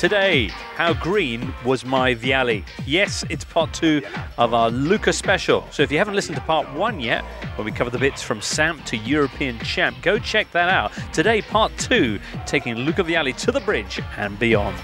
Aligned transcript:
Today, 0.00 0.48
how 0.76 0.94
green 0.94 1.52
was 1.62 1.84
my 1.84 2.14
Vialli? 2.14 2.66
Yes, 2.86 3.22
it's 3.28 3.44
part 3.44 3.74
two 3.74 4.00
of 4.38 4.54
our 4.54 4.70
Luca 4.70 5.12
special. 5.12 5.66
So 5.70 5.82
if 5.82 5.92
you 5.92 5.98
haven't 5.98 6.14
listened 6.14 6.36
to 6.36 6.42
part 6.44 6.72
one 6.72 7.00
yet, 7.00 7.22
where 7.56 7.66
we 7.66 7.70
cover 7.70 7.90
the 7.90 7.98
bits 7.98 8.22
from 8.22 8.40
Samp 8.40 8.82
to 8.86 8.96
European 8.96 9.58
champ, 9.58 9.98
go 10.00 10.18
check 10.18 10.50
that 10.52 10.70
out. 10.70 10.92
Today, 11.12 11.42
part 11.42 11.70
two, 11.76 12.18
taking 12.46 12.76
Luca 12.76 13.04
Vialli 13.04 13.36
to 13.44 13.52
the 13.52 13.60
bridge 13.60 14.00
and 14.16 14.38
beyond. 14.38 14.78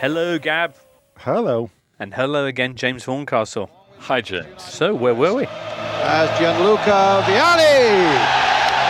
Hello, 0.00 0.40
Gab. 0.40 0.74
Hello. 1.18 1.70
And 2.00 2.14
hello 2.14 2.46
again, 2.46 2.74
James 2.74 3.04
Horncastle. 3.04 3.70
Hi, 4.00 4.20
James. 4.20 4.60
So, 4.60 4.92
where 4.92 5.14
were 5.14 5.34
we? 5.34 5.46
As 6.06 6.28
Gianluca 6.38 7.22
Vialli 7.26 7.88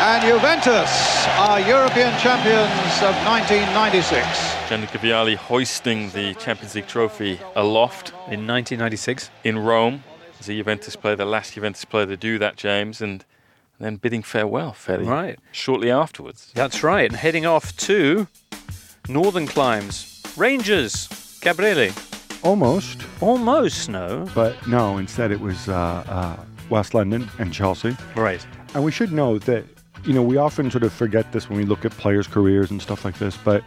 and 0.04 0.22
Juventus 0.24 1.26
are 1.38 1.60
European 1.60 2.16
champions 2.18 3.02
of 3.02 3.14
1996. 3.24 4.26
Gianluca 4.68 4.98
Vialli 4.98 5.36
hoisting 5.36 6.10
the 6.10 6.34
Champions 6.34 6.74
League 6.74 6.86
trophy 6.88 7.38
aloft 7.56 8.10
In 8.30 8.46
1996. 8.46 9.30
in 9.44 9.58
Rome 9.58 10.02
as 10.40 10.48
a 10.48 10.52
Juventus 10.54 10.96
player, 10.96 11.16
the 11.16 11.24
last 11.24 11.54
Juventus 11.54 11.84
player 11.84 12.06
to 12.06 12.16
do 12.16 12.38
that, 12.38 12.56
James, 12.56 13.00
and 13.00 13.24
then 13.78 13.96
bidding 13.96 14.22
farewell 14.22 14.72
fairly 14.72 15.04
Right. 15.06 15.38
shortly 15.52 15.90
afterwards. 15.90 16.50
That's 16.54 16.82
right. 16.82 17.08
And 17.10 17.16
heading 17.16 17.46
off 17.46 17.76
to 17.78 18.26
Northern 19.08 19.46
Climes. 19.46 20.20
Rangers. 20.36 21.38
Gabriele. 21.40 21.92
Almost, 22.42 22.98
Almost, 23.22 23.88
no. 23.88 24.28
but 24.34 24.66
no. 24.66 24.98
Instead, 24.98 25.30
it 25.32 25.40
was 25.40 25.66
uh, 25.68 26.04
uh, 26.06 26.36
West 26.70 26.94
London 26.94 27.28
and 27.38 27.52
Chelsea. 27.52 27.96
Right. 28.16 28.44
And 28.74 28.84
we 28.84 28.90
should 28.90 29.12
know 29.12 29.38
that 29.40 29.64
you 30.04 30.12
know 30.12 30.22
we 30.22 30.36
often 30.36 30.70
sort 30.70 30.84
of 30.84 30.92
forget 30.92 31.32
this 31.32 31.48
when 31.48 31.58
we 31.58 31.64
look 31.64 31.84
at 31.84 31.92
players' 31.92 32.26
careers 32.26 32.70
and 32.70 32.80
stuff 32.82 33.04
like 33.04 33.18
this, 33.18 33.36
but 33.36 33.62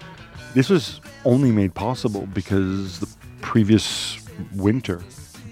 this 0.54 0.70
was 0.70 1.02
only 1.26 1.52
made 1.52 1.74
possible 1.74 2.26
because 2.28 3.00
the 3.00 3.08
previous 3.42 4.20
winter, 4.56 5.02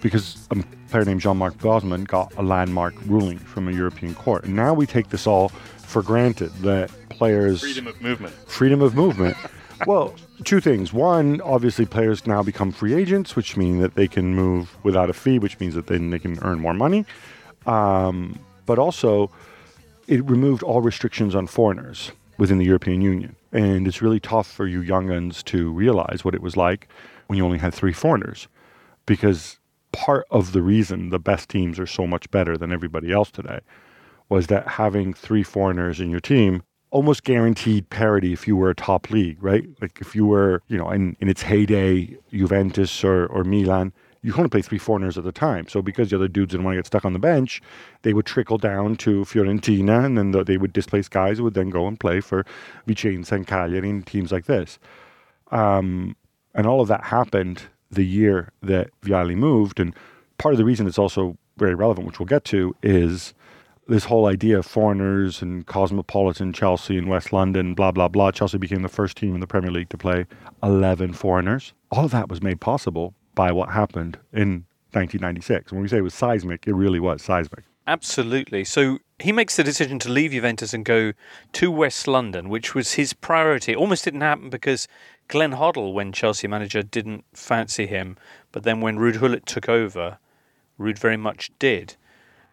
because 0.02 0.48
a 0.52 0.56
player 0.90 1.06
named 1.06 1.22
Jean-Marc 1.22 1.58
Bosman 1.60 2.04
got 2.06 2.34
a 2.38 2.44
landmark 2.44 2.94
ruling 3.06 3.38
from 3.40 3.68
a 3.68 3.72
European 3.72 4.14
court, 4.16 4.46
and 4.46 4.56
now 4.56 4.74
we 4.74 4.86
take 4.86 5.10
this 5.10 5.26
all 5.28 5.50
for 5.50 6.02
granted 6.02 6.52
that 6.58 6.92
players 7.10 7.62
Freedom 7.62 7.88
of 7.88 8.02
movement. 8.02 8.34
freedom 8.48 8.82
of 8.82 8.96
movement. 8.96 9.38
well, 9.88 10.14
two 10.44 10.60
things. 10.60 10.92
One, 10.94 11.40
obviously, 11.42 11.86
players 11.86 12.26
now 12.28 12.44
become 12.44 12.72
free 12.72 12.94
agents, 12.94 13.36
which 13.36 13.56
mean 13.56 13.80
that 13.80 13.96
they 13.96 14.08
can 14.08 14.34
move 14.36 14.76
without 14.84 15.10
a 15.10 15.14
fee, 15.14 15.40
which 15.40 15.60
means 15.60 15.76
that 15.76 15.88
then 15.88 16.10
they 16.10 16.20
can 16.20 16.38
earn 16.42 16.60
more 16.60 16.74
money. 16.74 17.06
Um, 17.66 18.40
but 18.66 18.80
also, 18.80 19.32
it 20.08 20.24
removed 20.30 20.64
all 20.64 20.82
restrictions 20.82 21.36
on 21.36 21.48
foreigners 21.48 22.12
within 22.38 22.58
the 22.58 22.66
European 22.66 23.02
Union. 23.02 23.36
And 23.52 23.88
it's 23.88 24.02
really 24.02 24.20
tough 24.20 24.48
for 24.48 24.68
you 24.68 24.82
young 24.82 25.10
uns 25.10 25.42
to 25.44 25.72
realize 25.72 26.26
what 26.26 26.36
it 26.36 26.42
was 26.42 26.58
like 26.58 26.88
when 27.28 27.38
you 27.38 27.46
only 27.46 27.60
had 27.60 27.74
three 27.74 27.94
foreigners. 27.94 28.48
Because 29.06 29.60
part 29.92 30.26
of 30.30 30.52
the 30.52 30.62
reason 30.62 31.10
the 31.10 31.20
best 31.20 31.50
teams 31.50 31.80
are 31.80 31.88
so 31.88 32.06
much 32.06 32.30
better 32.32 32.58
than 32.58 32.72
everybody 32.72 33.12
else 33.12 33.32
today 33.32 33.60
was 34.28 34.48
that 34.48 34.68
having 34.68 35.14
three 35.14 35.44
foreigners 35.44 36.00
in 36.00 36.10
your 36.10 36.20
team 36.20 36.64
almost 36.90 37.24
guaranteed 37.24 37.90
parity 37.90 38.34
if 38.34 38.48
you 38.48 38.56
were 38.56 38.70
a 38.70 38.76
top 38.76 39.10
league, 39.10 39.42
right? 39.42 39.66
Like 39.82 40.00
if 40.02 40.16
you 40.16 40.26
were, 40.26 40.62
you 40.68 40.78
know, 40.78 40.90
in, 40.90 41.16
in 41.20 41.30
its 41.30 41.42
heyday, 41.42 42.18
Juventus 42.32 43.04
or, 43.04 43.26
or 43.28 43.44
Milan, 43.44 43.94
you 44.26 44.32
could 44.32 44.40
only 44.40 44.50
play 44.50 44.64
three 44.64 44.80
foreigners 44.80 45.20
at 45.20 45.26
a 45.28 45.32
time. 45.32 45.68
So 45.68 45.84
because 45.84 46.10
the 46.10 46.16
other 46.16 46.28
dudes 46.28 46.50
didn't 46.50 46.64
want 46.64 46.74
to 46.74 46.80
get 46.80 46.88
stuck 46.88 47.06
on 47.06 47.14
the 47.14 47.20
bench, 47.20 47.62
they 48.02 48.12
would 48.12 48.26
trickle 48.26 48.58
down 48.58 48.96
to 48.98 49.24
Fiorentina 49.24 50.04
and 50.04 50.18
then 50.18 50.32
the, 50.32 50.44
they 50.44 50.58
would 50.58 50.74
displace 50.74 51.08
guys 51.08 51.38
who 51.38 51.44
would 51.44 51.54
then 51.54 51.70
go 51.70 51.86
and 51.86 52.00
play 52.00 52.22
for 52.22 52.44
Vicenza 52.88 53.34
and 53.34 53.46
Cagliari 53.46 53.88
and 53.88 54.08
teams 54.08 54.32
like 54.32 54.46
this. 54.46 54.80
Um, 55.52 56.16
and 56.56 56.66
all 56.66 56.82
of 56.82 56.88
that 56.88 57.04
happened 57.04 57.62
the 57.92 58.04
year 58.04 58.52
that 58.64 58.90
Vialli 59.02 59.36
moved. 59.36 59.80
And 59.80 59.94
part 60.40 60.56
of 60.56 60.58
the 60.58 60.66
reason 60.66 60.88
it's 60.88 60.98
also 60.98 61.38
very 61.58 61.76
relevant, 61.76 62.08
which 62.08 62.18
we'll 62.18 62.26
get 62.26 62.46
to, 62.46 62.76
is 62.82 63.36
this 63.88 64.06
whole 64.06 64.26
idea 64.26 64.58
of 64.58 64.66
foreigners 64.66 65.44
and 65.44 65.68
cosmopolitan 65.68 66.52
Chelsea 66.52 66.98
and 66.98 67.10
West 67.10 67.32
London, 67.32 67.76
blah, 67.76 67.92
blah, 67.92 68.08
blah. 68.08 68.32
Chelsea 68.32 68.58
became 68.58 68.82
the 68.82 68.90
first 68.90 69.18
team 69.18 69.36
in 69.36 69.40
the 69.40 69.46
Premier 69.46 69.70
League 69.70 69.90
to 69.90 69.98
play 70.00 70.26
11 70.64 71.14
foreigners. 71.14 71.74
All 71.92 72.06
of 72.06 72.10
that 72.10 72.28
was 72.28 72.42
made 72.42 72.60
possible 72.60 73.14
by 73.36 73.52
what 73.52 73.70
happened 73.70 74.18
in 74.34 74.66
1996. 74.94 75.72
When 75.72 75.82
we 75.82 75.88
say 75.88 75.98
it 75.98 76.02
was 76.02 76.14
seismic, 76.14 76.68
it 76.68 76.74
really 76.74 77.00
was 77.00 77.22
seismic. 77.22 77.66
Absolutely. 77.88 78.64
So 78.64 78.98
he 79.20 79.32
makes 79.32 79.56
the 79.56 79.64
decision 79.64 80.00
to 80.00 80.10
leave 80.10 80.32
Juventus 80.32 80.74
and 80.74 80.84
go 80.84 81.14
to 81.54 81.72
West 81.72 82.08
London, 82.08 82.50
which 82.50 82.74
was 82.74 82.94
his 82.94 83.14
priority. 83.14 83.74
It 83.74 83.78
almost 83.78 84.06
didn't 84.06 84.22
happen 84.22 84.50
because 84.50 84.88
Glenn 85.28 85.54
Hoddle, 85.54 85.94
when 85.94 86.12
Chelsea 86.12 86.48
manager, 86.48 86.82
didn't 86.82 87.26
fancy 87.34 87.86
him. 87.86 88.18
But 88.52 88.64
then 88.64 88.82
when 88.82 88.98
Ruud 88.98 89.20
Gullit 89.20 89.46
took 89.46 89.70
over, 89.70 90.18
Ruud 90.80 90.98
very 90.98 91.18
much 91.18 91.52
did. 91.60 91.96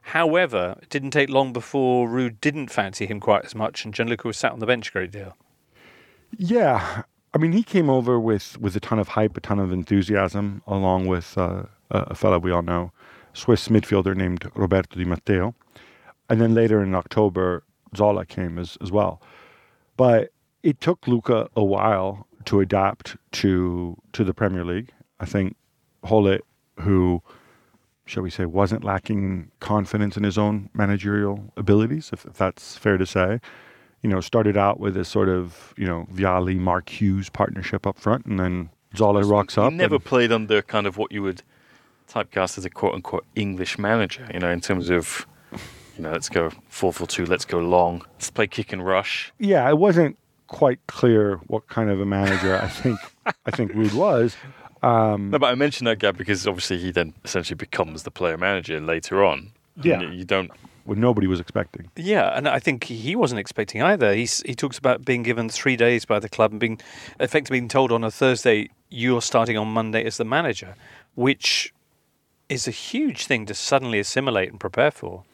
However, 0.03 0.77
it 0.83 0.91
didn't 0.91 1.13
take 1.13 1.31
long 1.31 1.53
before 1.53 2.09
Ruud 2.09 2.41
didn't 2.41 2.69
fancy 2.69 3.07
him 3.07 3.21
quite 3.21 3.45
as 3.45 3.55
much, 3.55 3.85
and 3.85 3.95
Gianluca 3.95 4.27
was 4.27 4.37
sat 4.37 4.53
on 4.53 4.59
the 4.59 4.67
bench 4.67 4.89
a 4.89 4.93
great 4.93 5.13
deal. 5.13 5.37
Yeah, 6.37 7.03
I 7.35 7.39
mean, 7.39 7.53
he 7.53 7.63
came 7.63 7.89
over 7.89 8.21
with 8.21 8.59
with 8.61 8.77
a 8.77 8.81
ton 8.81 8.99
of 8.99 9.09
hype, 9.09 9.37
a 9.37 9.41
ton 9.41 9.59
of 9.59 9.73
enthusiasm, 9.73 10.63
along 10.67 11.07
with 11.07 11.37
uh, 11.39 11.65
a 11.91 12.15
fellow 12.15 12.39
we 12.39 12.51
all 12.51 12.63
know, 12.63 12.93
Swiss 13.33 13.69
midfielder 13.69 14.15
named 14.15 14.51
Roberto 14.55 14.97
Di 14.99 15.05
Matteo, 15.05 15.55
and 16.29 16.41
then 16.41 16.55
later 16.55 16.83
in 16.83 16.95
October, 16.95 17.65
Zola 17.97 18.27
came 18.27 18.59
as 18.59 18.77
as 18.83 18.93
well. 18.93 19.23
But 19.97 20.33
it 20.63 20.81
took 20.81 21.07
Luca 21.09 21.49
a 21.57 21.65
while 21.65 22.27
to 22.45 22.61
adapt 22.61 23.17
to 23.33 23.97
to 24.13 24.25
the 24.25 24.35
Premier 24.35 24.65
League. 24.65 24.91
I 25.19 25.25
think 25.25 25.57
Gullit, 26.07 26.45
who 26.81 27.23
shall 28.05 28.23
we 28.23 28.31
say, 28.31 28.45
wasn't 28.45 28.85
lacking 28.85 29.51
confidence 29.61 30.17
in 30.17 30.25
his 30.25 30.37
own 30.37 30.69
managerial 30.75 31.53
abilities, 31.57 32.11
if, 32.13 32.27
if 32.27 32.35
that's 32.35 32.77
fair 32.77 32.99
to 32.99 33.07
say. 33.07 33.41
You 34.03 34.11
know, 34.11 34.21
started 34.21 34.57
out 34.57 34.81
with 34.81 34.97
a 34.97 35.05
sort 35.05 35.29
of, 35.29 35.73
you 35.77 35.87
know, 35.87 36.07
Vialli 36.13 36.57
Mark 36.57 36.89
Hughes 36.89 37.29
partnership 37.29 37.87
up 37.87 37.99
front, 37.99 38.27
and 38.27 38.39
then 38.41 38.71
Zola 38.97 39.23
rocks 39.25 39.57
up. 39.57 39.73
never 39.73 39.99
played 39.99 40.33
under 40.33 40.61
kind 40.63 40.87
of 40.87 40.97
what 40.97 41.13
you 41.13 41.23
would 41.23 41.43
typecast 42.11 42.59
as 42.59 42.65
a 42.65 42.71
quote 42.71 42.95
unquote 42.95 43.25
English 43.37 43.79
manager, 43.79 44.29
you 44.35 44.41
know, 44.41 44.51
in 44.51 44.61
terms 44.61 44.91
of, 44.91 45.27
you 45.97 46.03
know, 46.03 46.11
let's 46.13 46.29
go 46.29 46.51
4 46.69 46.93
4 46.93 47.07
2, 47.07 47.27
let's 47.27 47.45
go 47.45 47.59
long, 47.61 48.03
let's 48.15 48.31
play 48.31 48.47
kick 48.47 48.73
and 48.73 48.85
rush. 48.85 49.33
yeah, 49.39 49.69
it 49.69 49.79
wasn't 49.79 50.19
quite 50.49 50.79
clear 50.87 51.37
what 51.47 51.67
kind 51.69 51.89
of 51.89 51.99
a 52.01 52.05
manager 52.05 52.59
I 52.61 52.69
think 52.69 52.99
I 53.47 53.51
think 53.51 53.73
Ruud 53.73 53.95
was. 53.95 54.37
Um, 54.83 55.31
No, 55.31 55.39
but 55.39 55.47
I 55.47 55.55
mentioned 55.55 55.87
that, 55.87 56.01
Gab, 56.01 56.19
because 56.19 56.47
obviously 56.47 56.77
he 56.79 56.91
then 56.91 57.15
essentially 57.25 57.57
becomes 57.57 58.03
the 58.03 58.11
player 58.11 58.37
manager 58.37 58.79
later 58.81 59.25
on. 59.25 59.53
Yeah. 59.81 60.03
You 60.03 60.25
don't. 60.25 60.51
What 60.85 60.99
nobody 60.99 61.27
was 61.27 61.41
expecting. 61.41 61.91
Yeah, 61.97 62.37
and 62.37 62.49
I 62.49 62.59
think 62.59 62.85
he 62.85 63.15
wasn't 63.17 63.41
expecting 63.41 63.83
either. 63.83 64.15
He's, 64.15 64.43
he 64.43 64.55
talks 64.55 64.79
about 64.79 65.05
being 65.05 65.23
given 65.23 65.49
three 65.49 65.77
days 65.77 66.05
by 66.05 66.19
the 66.19 66.29
club 66.29 66.51
and 66.51 66.61
being 66.61 66.81
effectively 67.21 67.61
being 67.61 67.69
told 67.69 67.93
on 67.93 68.05
a 68.05 68.11
Thursday 68.11 68.71
you're 68.89 69.23
starting 69.23 69.57
on 69.57 69.69
Monday 69.69 70.05
as 70.05 70.17
the 70.17 70.25
manager, 70.25 70.75
which 71.15 71.73
is 72.49 72.69
a 72.69 72.71
huge 72.71 73.27
thing 73.27 73.47
to 73.47 73.55
suddenly 73.55 73.99
assimilate 73.99 74.51
and 74.51 74.61
prepare 74.61 74.91
for. 74.91 75.25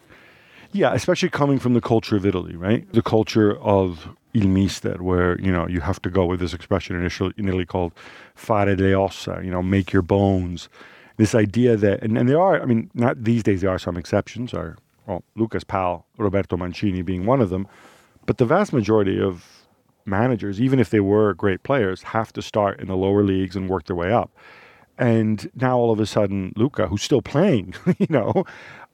Yeah, 0.73 0.93
especially 0.93 1.31
coming 1.31 1.59
from 1.59 1.75
the 1.75 1.81
culture 1.81 2.17
of 2.17 2.27
Italy, 2.27 2.55
right? 2.55 2.91
The 2.93 3.03
culture 3.03 3.59
of 3.59 4.09
il 4.35 4.47
mister, 4.47 5.03
where 5.03 5.41
you 5.41 5.51
know 5.51 5.67
you 5.67 5.81
have 5.81 6.01
to 6.03 6.11
go 6.11 6.27
with 6.27 6.41
this 6.41 6.53
expression 6.53 6.95
initially 6.95 7.33
in 7.39 7.49
Italy 7.49 7.65
called 7.65 7.93
"fare 8.35 8.77
le 8.77 8.93
ossa," 8.93 9.41
you 9.43 9.51
know, 9.51 9.63
make 9.63 9.93
your 9.93 10.03
bones. 10.03 10.69
This 11.17 11.35
idea 11.35 11.77
that, 11.77 12.03
and, 12.03 12.17
and 12.17 12.29
there 12.29 12.41
are, 12.41 12.63
I 12.63 12.65
mean, 12.65 12.91
not 12.95 13.25
these 13.25 13.43
days 13.43 13.63
there 13.63 13.71
are 13.71 13.79
some 13.79 13.97
exceptions, 13.97 14.55
or 14.55 14.77
well, 15.09 15.25
Luca's 15.35 15.65
pal 15.65 16.07
Roberto 16.19 16.57
Mancini 16.57 17.03
being 17.03 17.27
one 17.27 17.41
of 17.41 17.49
them, 17.49 17.67
but 18.27 18.37
the 18.37 18.45
vast 18.45 18.73
majority 18.73 19.21
of 19.21 19.67
managers, 20.05 20.61
even 20.61 20.79
if 20.79 20.91
they 20.91 21.01
were 21.01 21.35
great 21.35 21.63
players, 21.63 22.03
have 22.03 22.33
to 22.35 22.43
start 22.43 22.81
in 22.81 22.89
the 22.89 22.97
lower 22.97 23.23
leagues 23.25 23.57
and 23.57 23.69
work 23.69 23.87
their 23.87 23.97
way 23.97 24.13
up. 24.13 24.31
And 24.99 25.51
now 25.55 25.79
all 25.79 25.91
of 25.91 25.99
a 25.99 26.07
sudden, 26.07 26.53
Luca, 26.57 26.89
who's 26.89 27.03
still 27.03 27.23
playing, 27.23 27.75
you 27.99 28.07
know, 28.11 28.45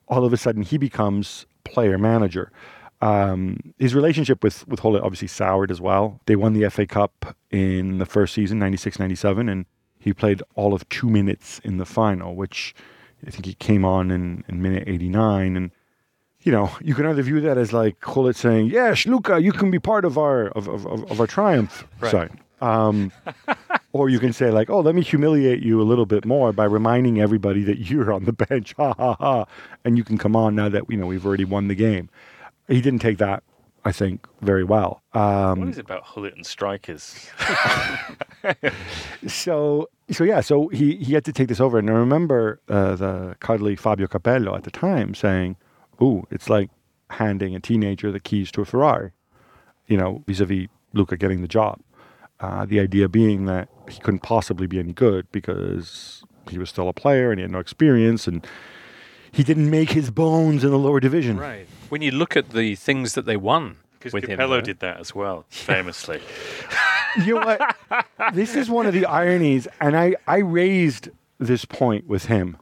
all 0.08 0.25
of 0.25 0.32
a 0.32 0.37
sudden 0.37 0.62
he 0.62 0.78
becomes 0.78 1.46
player 1.64 1.99
manager. 1.99 2.52
Um, 3.00 3.75
his 3.78 3.94
relationship 3.94 4.43
with 4.43 4.67
with 4.69 4.81
Gullit 4.81 5.02
obviously 5.02 5.28
soured 5.28 5.70
as 5.70 5.81
well. 5.81 6.20
They 6.26 6.37
won 6.37 6.52
the 6.52 6.70
FA 6.70 6.87
Cup 6.87 7.37
in 7.50 7.99
the 7.99 8.06
first 8.06 8.34
season, 8.34 8.60
96-97, 8.60 9.50
and 9.50 9.67
he 9.99 10.12
played 10.12 10.43
all 10.55 10.75
of 10.75 10.88
two 10.90 11.10
minutes 11.10 11.60
in 11.64 11.78
the 11.78 11.84
final, 11.84 12.37
which 12.37 12.75
I 13.26 13.31
think 13.31 13.46
he 13.46 13.55
came 13.55 13.84
on 13.84 14.10
in, 14.10 14.44
in 14.49 14.62
minute 14.62 14.84
89. 14.87 15.56
And, 15.56 15.70
you 16.44 16.52
know, 16.52 16.70
you 16.82 16.94
can 16.94 17.06
either 17.06 17.23
view 17.23 17.41
that 17.41 17.56
as 17.58 17.73
like 17.73 17.99
Gullit 18.00 18.37
saying, 18.37 18.67
yes, 18.67 19.06
Luca, 19.06 19.41
you 19.41 19.50
can 19.50 19.70
be 19.70 19.79
part 19.79 20.05
of 20.05 20.19
our, 20.19 20.49
of, 20.49 20.69
of, 20.69 20.87
of 20.87 21.20
our 21.20 21.26
triumph. 21.26 21.87
Right. 22.00 22.11
Sorry. 22.11 22.31
Um, 22.61 23.12
or 23.93 24.11
you 24.11 24.19
can 24.19 24.32
say 24.32 24.50
like, 24.50 24.69
oh, 24.69 24.81
let 24.81 24.94
me 24.94 25.02
humiliate 25.02 25.62
you 25.62 25.81
a 25.81 25.85
little 25.85 26.05
bit 26.05 26.26
more 26.26 26.52
by 26.52 26.64
reminding 26.64 27.20
everybody 27.20 27.62
that 27.64 27.79
you're 27.91 28.12
on 28.12 28.25
the 28.25 28.32
bench, 28.49 28.75
ha 28.76 28.93
ha 28.94 29.14
ha, 29.14 29.46
and 29.85 29.96
you 29.96 30.05
can 30.05 30.19
come 30.19 30.37
on 30.37 30.55
now 30.55 30.69
that 30.69 30.85
you 30.88 30.96
know 30.96 31.06
we've 31.06 31.25
already 31.26 31.44
won 31.44 31.69
the 31.69 31.75
game. 31.75 32.11
he 32.69 32.81
didn't 32.81 33.00
take 33.00 33.19
that, 33.19 33.43
I 33.85 33.93
think, 33.93 34.26
very 34.43 34.64
well. 34.64 35.02
Um, 35.14 35.61
what 35.61 35.69
is 35.70 35.79
it 35.79 35.87
about 35.87 36.05
Gullit 36.14 36.37
and 36.37 36.44
strikers? 36.44 37.26
so 39.26 39.88
so 40.11 40.25
yeah, 40.25 40.41
so 40.41 40.69
he 40.69 40.96
he 40.96 41.14
had 41.14 41.25
to 41.25 41.32
take 41.32 41.49
this 41.49 41.61
over, 41.61 41.79
and 41.79 41.88
I 41.88 41.94
remember 41.94 42.61
uh, 42.69 42.96
the 42.96 43.37
cuddly 43.41 43.76
Fabio 43.76 44.06
Capello 44.06 44.55
at 44.55 44.64
the 44.64 44.70
time 44.70 45.14
saying, 45.14 45.56
"Ooh, 46.02 46.25
it's 46.31 46.49
like 46.49 46.70
handing 47.11 47.55
a 47.55 47.61
teenager 47.61 48.11
the 48.11 48.20
keys 48.20 48.50
to 48.52 48.62
a 48.62 48.64
Ferrari," 48.64 49.12
you 49.87 49.96
know, 49.96 50.23
vis-a-vis 50.26 50.69
Luca 50.93 51.17
getting 51.17 51.43
the 51.43 51.49
job. 51.49 51.81
Uh, 52.41 52.64
the 52.67 52.81
idea 52.81 53.08
being 53.08 53.46
that 53.46 53.69
he 53.88 54.00
couldn't 54.00 54.20
possibly 54.20 54.67
be 54.67 54.79
any 54.79 54.93
good 54.93 55.31
because 55.32 56.25
he 56.50 56.58
was 56.58 56.69
still 56.69 56.88
a 56.88 56.93
player 56.93 57.31
and 57.31 57.38
he 57.38 57.43
had 57.43 57.50
no 57.50 57.58
experience 57.58 58.26
and 58.26 58.46
he 59.31 59.43
didn't 59.43 59.70
make 59.70 59.91
his 59.91 60.11
bones 60.11 60.62
in 60.64 60.70
the 60.70 60.79
lower 60.79 61.00
division. 61.00 61.38
Right. 61.38 61.67
When 61.88 62.02
you 62.02 62.11
look 62.11 62.37
at 62.37 62.50
the 62.50 62.75
things 62.76 63.14
that 63.14 63.25
they 63.25 63.37
won 63.37 63.79
Because 63.99 64.12
with 64.12 64.25
him, 64.25 64.38
Capello 64.38 64.61
did 64.62 64.81
that 64.81 65.00
as 65.00 65.14
well, 65.14 65.44
famously. 65.49 66.20
you 67.25 67.35
know 67.35 67.46
what? 67.46 68.06
this 68.35 68.55
is 68.55 68.70
one 68.70 68.87
of 68.87 68.94
the 68.94 69.06
ironies, 69.06 69.67
and 69.81 69.96
I, 69.96 70.14
I 70.26 70.38
raised 70.38 71.08
this 71.38 71.64
point 71.64 72.06
with 72.06 72.26
him. 72.26 72.56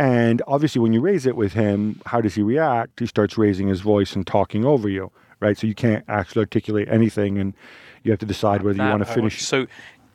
And 0.00 0.40
obviously, 0.46 0.80
when 0.80 0.94
you 0.94 1.02
raise 1.02 1.26
it 1.26 1.36
with 1.36 1.52
him, 1.52 2.00
how 2.06 2.22
does 2.22 2.34
he 2.34 2.40
react? 2.40 3.00
He 3.00 3.06
starts 3.06 3.36
raising 3.36 3.68
his 3.68 3.82
voice 3.82 4.16
and 4.16 4.26
talking 4.26 4.64
over 4.64 4.88
you, 4.88 5.12
right? 5.40 5.58
So 5.58 5.66
you 5.66 5.74
can't 5.74 6.02
actually 6.08 6.40
articulate 6.40 6.88
anything, 6.88 7.36
and 7.36 7.52
you 8.02 8.10
have 8.10 8.18
to 8.20 8.26
decide 8.26 8.62
whether 8.62 8.82
you 8.82 8.88
want 8.88 9.02
to 9.02 9.04
point. 9.04 9.16
finish. 9.16 9.42
So, 9.42 9.66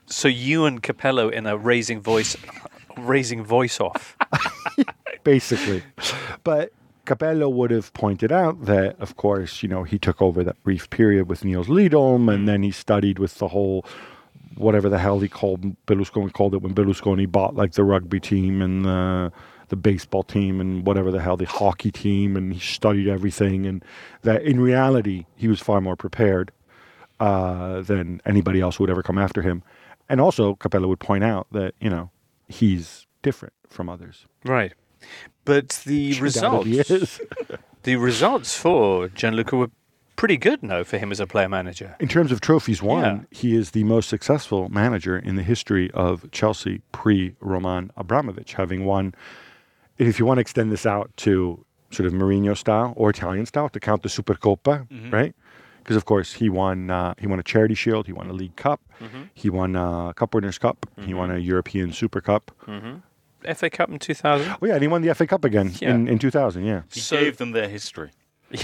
so 0.07 0.27
you 0.27 0.65
and 0.65 0.81
Capello 0.81 1.31
in 1.31 1.45
a 1.45 1.55
raising 1.55 2.01
voice, 2.01 2.35
raising 2.97 3.43
voice 3.43 3.79
off. 3.79 4.17
basically. 5.23 5.83
But 6.43 6.73
Capello 7.05 7.47
would 7.47 7.69
have 7.69 7.93
pointed 7.93 8.31
out 8.31 8.65
that, 8.65 8.99
of 8.99 9.17
course, 9.17 9.61
you 9.61 9.69
know, 9.69 9.83
he 9.83 9.99
took 9.99 10.19
over 10.19 10.43
that 10.43 10.63
brief 10.63 10.89
period 10.89 11.29
with 11.29 11.45
Nils 11.45 11.67
Liedholm, 11.67 12.33
and 12.33 12.43
mm. 12.43 12.45
then 12.47 12.63
he 12.63 12.71
studied 12.71 13.19
with 13.19 13.37
the 13.37 13.49
whole 13.49 13.85
whatever 14.55 14.89
the 14.89 14.97
hell 14.97 15.19
he 15.19 15.27
called 15.27 15.75
Berlusconi 15.85 16.33
called 16.33 16.55
it 16.55 16.63
when 16.63 16.73
Berlusconi 16.73 17.29
bought 17.29 17.55
like 17.55 17.73
the 17.73 17.83
rugby 17.83 18.19
team 18.19 18.61
and 18.61 18.85
the 18.85 19.31
the 19.69 19.75
baseball 19.75 20.23
team 20.23 20.61
and 20.61 20.85
whatever 20.85 21.11
the 21.11 21.21
hell 21.21 21.37
the 21.37 21.45
hockey 21.45 21.91
team, 21.91 22.35
and 22.37 22.53
he 22.53 22.59
studied 22.59 23.07
everything, 23.07 23.65
and 23.65 23.83
that 24.23 24.43
in 24.43 24.59
reality 24.59 25.25
he 25.35 25.47
was 25.47 25.59
far 25.59 25.81
more 25.81 25.95
prepared 25.95 26.51
uh, 27.19 27.81
than 27.81 28.21
anybody 28.25 28.61
else 28.61 28.75
who 28.77 28.83
would 28.83 28.89
ever 28.91 29.03
come 29.03 29.17
after 29.17 29.41
him. 29.41 29.63
And 30.09 30.21
also, 30.21 30.55
Capello 30.55 30.87
would 30.87 30.99
point 30.99 31.23
out 31.23 31.47
that 31.51 31.73
you 31.79 31.89
know 31.89 32.11
he's 32.47 33.07
different 33.21 33.53
from 33.69 33.89
others. 33.89 34.25
Right. 34.43 34.73
But 35.45 35.81
the 35.85 36.19
results, 36.21 36.67
is. 36.67 37.21
the 37.83 37.95
results 37.95 38.57
for 38.57 39.09
Gianluca 39.09 39.55
were 39.55 39.69
pretty 40.15 40.37
good, 40.37 40.63
no, 40.63 40.83
for 40.83 40.97
him 40.97 41.11
as 41.11 41.19
a 41.19 41.27
player 41.27 41.49
manager. 41.49 41.95
In 41.99 42.07
terms 42.07 42.31
of 42.31 42.41
trophies 42.41 42.81
won, 42.81 43.03
Yeah. 43.03 43.19
he 43.37 43.55
is 43.55 43.71
the 43.71 43.83
most 43.83 44.09
successful 44.09 44.69
manager 44.69 45.17
in 45.17 45.35
the 45.35 45.43
history 45.43 45.91
of 45.91 46.29
Chelsea 46.31 46.81
pre 46.91 47.35
Roman 47.39 47.91
Abramovich, 47.97 48.53
having 48.53 48.85
won. 48.85 49.13
And 49.99 50.07
If 50.07 50.19
you 50.19 50.25
want 50.25 50.37
to 50.37 50.41
extend 50.41 50.71
this 50.71 50.85
out 50.85 51.11
to 51.17 51.65
sort 51.91 52.07
of 52.07 52.13
Mourinho 52.13 52.57
style 52.57 52.93
or 52.95 53.09
Italian 53.09 53.45
style, 53.45 53.69
to 53.69 53.79
count 53.79 54.03
the 54.03 54.09
Supercoppa, 54.09 54.87
mm-hmm. 54.87 55.11
right? 55.11 55.35
Because 55.79 55.95
of 55.95 56.05
course 56.05 56.33
he 56.33 56.49
won. 56.49 56.89
Uh, 56.89 57.13
he 57.19 57.27
won 57.27 57.39
a 57.39 57.43
Charity 57.43 57.75
Shield. 57.75 58.07
He 58.07 58.13
won 58.13 58.29
a 58.29 58.33
League 58.33 58.55
Cup. 58.55 58.81
Mm-hmm. 58.99 59.23
He 59.33 59.49
won 59.49 59.75
a 59.75 60.13
Cup 60.15 60.33
Winners' 60.33 60.57
Cup. 60.57 60.85
He 60.99 61.13
won 61.13 61.29
mm-hmm. 61.29 61.37
a 61.37 61.41
European 61.41 61.93
Super 61.93 62.21
Cup. 62.21 62.51
FA 63.53 63.69
Cup 63.69 63.89
in 63.89 63.99
2000. 63.99 64.57
Oh 64.61 64.65
yeah, 64.65 64.73
and 64.73 64.81
he 64.81 64.87
won 64.87 65.01
the 65.01 65.13
FA 65.13 65.27
Cup 65.27 65.45
again 65.45 65.73
Yeah. 65.79 65.93
in, 65.93 66.07
in 66.07 66.19
2000. 66.19 66.63
Yeah. 66.65 66.81
He 66.91 66.99
So- 66.99 67.19
gave 67.19 67.37
them 67.37 67.51
their 67.51 67.69
history. 67.69 68.11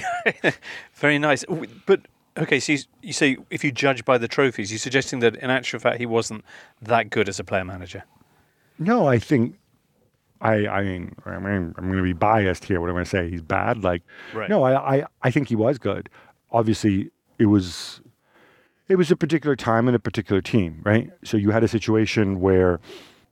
Very 0.96 1.20
nice. 1.20 1.44
But 1.86 2.02
okay, 2.38 2.60
so 2.60 2.74
you, 2.74 2.80
you 3.02 3.14
say 3.14 3.38
if 3.50 3.64
you 3.64 3.72
judge 3.72 4.06
by 4.06 4.18
the 4.18 4.28
trophies, 4.28 4.72
you're 4.72 4.80
suggesting 4.80 5.20
that 5.20 5.36
in 5.36 5.50
actual 5.50 5.80
fact 5.80 5.98
he 5.98 6.06
wasn't 6.06 6.44
that 6.82 7.10
good 7.10 7.28
as 7.28 7.40
a 7.40 7.44
player 7.44 7.66
manager. 7.66 8.04
No, 8.80 9.08
I 9.08 9.20
think 9.20 9.56
I 10.42 10.68
I 10.68 10.84
mean 10.84 11.16
I 11.26 11.40
mean 11.40 11.74
I'm 11.78 11.86
going 11.86 11.98
to 11.98 12.04
be 12.04 12.14
biased 12.14 12.66
here. 12.66 12.82
What 12.82 12.90
am 12.90 12.96
I 12.96 12.98
going 12.98 13.06
to 13.06 13.10
say? 13.10 13.30
He's 13.30 13.42
bad. 13.42 13.84
Like 13.84 14.02
Right. 14.34 14.50
no, 14.50 14.64
I, 14.64 14.98
I 14.98 15.06
I 15.22 15.32
think 15.32 15.50
he 15.50 15.56
was 15.56 15.78
good. 15.78 16.10
Obviously, 16.52 17.12
it 17.40 17.46
was 17.46 18.02
it 18.90 18.96
was 18.96 19.10
a 19.12 19.16
particular 19.16 19.56
time 19.56 19.88
and 19.88 19.96
a 19.96 20.00
particular 20.00 20.42
team, 20.42 20.82
right? 20.84 21.10
So 21.24 21.38
you 21.38 21.52
had 21.52 21.64
a 21.64 21.68
situation 21.68 22.42
where 22.42 22.80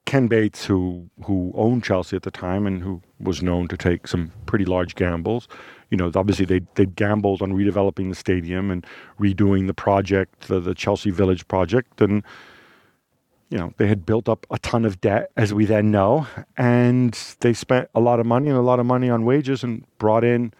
Ken 0.06 0.28
Bates, 0.28 0.66
who 0.66 1.10
who 1.26 1.52
owned 1.56 1.84
Chelsea 1.84 2.16
at 2.16 2.24
the 2.24 2.32
time 2.32 2.66
and 2.66 2.82
who 2.82 3.02
was 3.20 3.44
known 3.44 3.68
to 3.68 3.78
take 3.78 4.08
some 4.08 4.32
pretty 4.46 4.66
large 4.66 4.96
gambles, 4.96 5.48
you 5.90 5.98
know, 5.98 6.12
obviously 6.16 6.46
they 6.46 6.62
they 6.76 6.86
gambled 6.86 7.42
on 7.42 7.52
redeveloping 7.54 8.10
the 8.10 8.16
stadium 8.16 8.72
and 8.72 8.86
redoing 9.20 9.68
the 9.68 9.74
project, 9.74 10.48
the, 10.48 10.60
the 10.60 10.74
Chelsea 10.74 11.12
Village 11.12 11.48
project, 11.48 12.02
and 12.02 12.24
you 13.50 13.58
know, 13.58 13.74
they 13.78 13.88
had 13.88 14.06
built 14.06 14.30
up 14.30 14.46
a 14.52 14.60
ton 14.60 14.86
of 14.86 15.02
debt, 15.02 15.32
as 15.36 15.54
we 15.54 15.66
then 15.66 15.90
know, 15.92 16.28
and 16.58 17.14
they 17.40 17.54
spent 17.54 17.90
a 17.96 18.00
lot 18.00 18.20
of 18.20 18.26
money 18.26 18.48
and 18.50 18.58
a 18.58 18.62
lot 18.62 18.80
of 18.80 18.86
money 18.86 19.10
on 19.10 19.26
wages 19.26 19.64
and 19.64 19.86
brought 19.98 20.24
in 20.24 20.54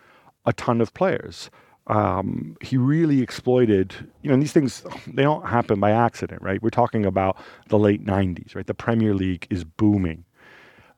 a 0.46 0.54
ton 0.54 0.82
of 0.82 0.94
players. 0.94 1.52
Um, 1.88 2.56
he 2.62 2.78
really 2.78 3.22
exploited, 3.22 3.94
you 4.22 4.30
know, 4.30 4.38
these 4.38 4.52
things, 4.52 4.84
they 5.08 5.24
don't 5.24 5.48
happen 5.48 5.80
by 5.80 5.92
accident, 5.92 6.42
right? 6.42 6.62
We're 6.62 6.70
talking 6.70 7.06
about 7.06 7.38
the 7.68 7.80
late 7.80 8.06
90s, 8.06 8.56
right? 8.56 8.66
The 8.66 8.74
Premier 8.76 9.14
League 9.14 9.48
is 9.50 9.64
booming. 9.64 10.24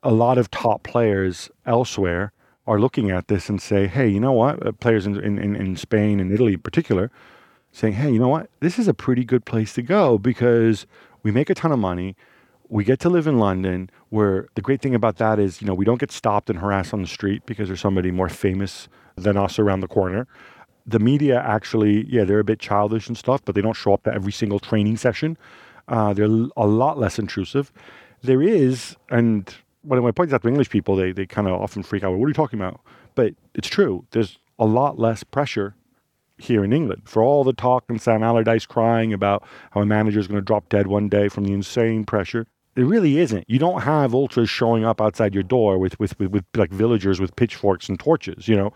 A 0.03 0.11
lot 0.11 0.37
of 0.37 0.49
top 0.51 0.83
players 0.83 1.49
elsewhere 1.65 2.33
are 2.67 2.79
looking 2.79 3.09
at 3.09 3.27
this 3.27 3.49
and 3.49 3.61
say, 3.61 3.87
hey, 3.87 4.07
you 4.07 4.19
know 4.19 4.31
what? 4.33 4.65
Uh, 4.65 4.71
players 4.73 5.05
in, 5.05 5.17
in, 5.19 5.37
in- 5.37 5.55
in 5.55 5.75
Spain 5.75 6.19
and 6.19 6.31
Italy 6.31 6.53
in 6.53 6.59
particular, 6.59 7.09
saying, 7.71 7.93
hey, 7.93 8.11
you 8.11 8.19
know 8.19 8.27
what? 8.27 8.49
This 8.59 8.77
is 8.77 8.87
a 8.87 8.93
pretty 8.93 9.23
good 9.23 9.45
place 9.45 9.73
to 9.73 9.81
go 9.81 10.17
because 10.17 10.85
we 11.23 11.31
make 11.31 11.49
a 11.49 11.55
ton 11.55 11.71
of 11.71 11.79
money. 11.79 12.15
We 12.69 12.83
get 12.83 12.99
to 13.01 13.09
live 13.09 13.27
in 13.27 13.37
London, 13.37 13.89
where 14.09 14.47
the 14.55 14.61
great 14.61 14.81
thing 14.81 14.95
about 14.95 15.17
that 15.17 15.39
is, 15.39 15.61
you 15.61 15.67
know, 15.67 15.73
we 15.73 15.83
don't 15.83 15.99
get 15.99 16.11
stopped 16.11 16.49
and 16.49 16.59
harassed 16.59 16.93
on 16.93 17.01
the 17.01 17.07
street 17.07 17.45
because 17.45 17.67
there's 17.67 17.81
somebody 17.81 18.11
more 18.11 18.29
famous 18.29 18.87
than 19.15 19.35
us 19.35 19.59
around 19.59 19.81
the 19.81 19.87
corner. 19.87 20.27
The 20.85 20.99
media 20.99 21.41
actually, 21.41 22.05
yeah, 22.07 22.23
they're 22.23 22.39
a 22.39 22.45
bit 22.45 22.59
childish 22.59 23.07
and 23.07 23.17
stuff, 23.17 23.43
but 23.43 23.55
they 23.55 23.61
don't 23.61 23.75
show 23.75 23.93
up 23.93 24.03
to 24.03 24.13
every 24.13 24.31
single 24.31 24.59
training 24.59 24.97
session. 24.97 25.37
Uh, 25.87 26.13
they're 26.13 26.25
a 26.25 26.67
lot 26.67 26.97
less 26.97 27.19
intrusive. 27.19 27.73
There 28.23 28.41
is, 28.41 28.95
and 29.09 29.53
when 29.83 30.03
I 30.05 30.11
point 30.11 30.31
out 30.31 30.41
to 30.41 30.47
English 30.47 30.69
people, 30.69 30.95
they, 30.95 31.11
they 31.11 31.25
kind 31.25 31.47
of 31.47 31.61
often 31.61 31.83
freak 31.83 32.03
out. 32.03 32.13
What 32.13 32.25
are 32.25 32.29
you 32.29 32.33
talking 32.33 32.59
about? 32.59 32.79
But 33.15 33.33
it's 33.53 33.67
true. 33.67 34.05
There's 34.11 34.39
a 34.57 34.65
lot 34.65 34.97
less 34.97 35.23
pressure 35.23 35.75
here 36.41 36.63
in 36.63 36.73
England. 36.73 37.03
For 37.05 37.23
all 37.23 37.43
the 37.43 37.53
talk 37.53 37.85
and 37.89 38.01
Sam 38.01 38.23
Allardyce 38.23 38.65
crying 38.65 39.13
about 39.13 39.43
how 39.71 39.81
a 39.81 39.85
manager 39.85 40.19
is 40.19 40.27
going 40.27 40.39
to 40.39 40.45
drop 40.45 40.69
dead 40.69 40.87
one 40.87 41.09
day 41.09 41.29
from 41.29 41.45
the 41.45 41.53
insane 41.53 42.03
pressure, 42.03 42.47
it 42.75 42.83
really 42.83 43.17
isn't. 43.17 43.49
You 43.49 43.59
don't 43.59 43.81
have 43.81 44.13
ultras 44.13 44.49
showing 44.49 44.85
up 44.85 45.01
outside 45.01 45.33
your 45.33 45.43
door 45.43 45.77
with, 45.77 45.99
with, 45.99 46.17
with, 46.19 46.31
with 46.31 46.45
like 46.55 46.71
villagers 46.71 47.19
with 47.19 47.35
pitchforks 47.35 47.89
and 47.89 47.99
torches, 47.99 48.47
you 48.47 48.55
know. 48.55 48.73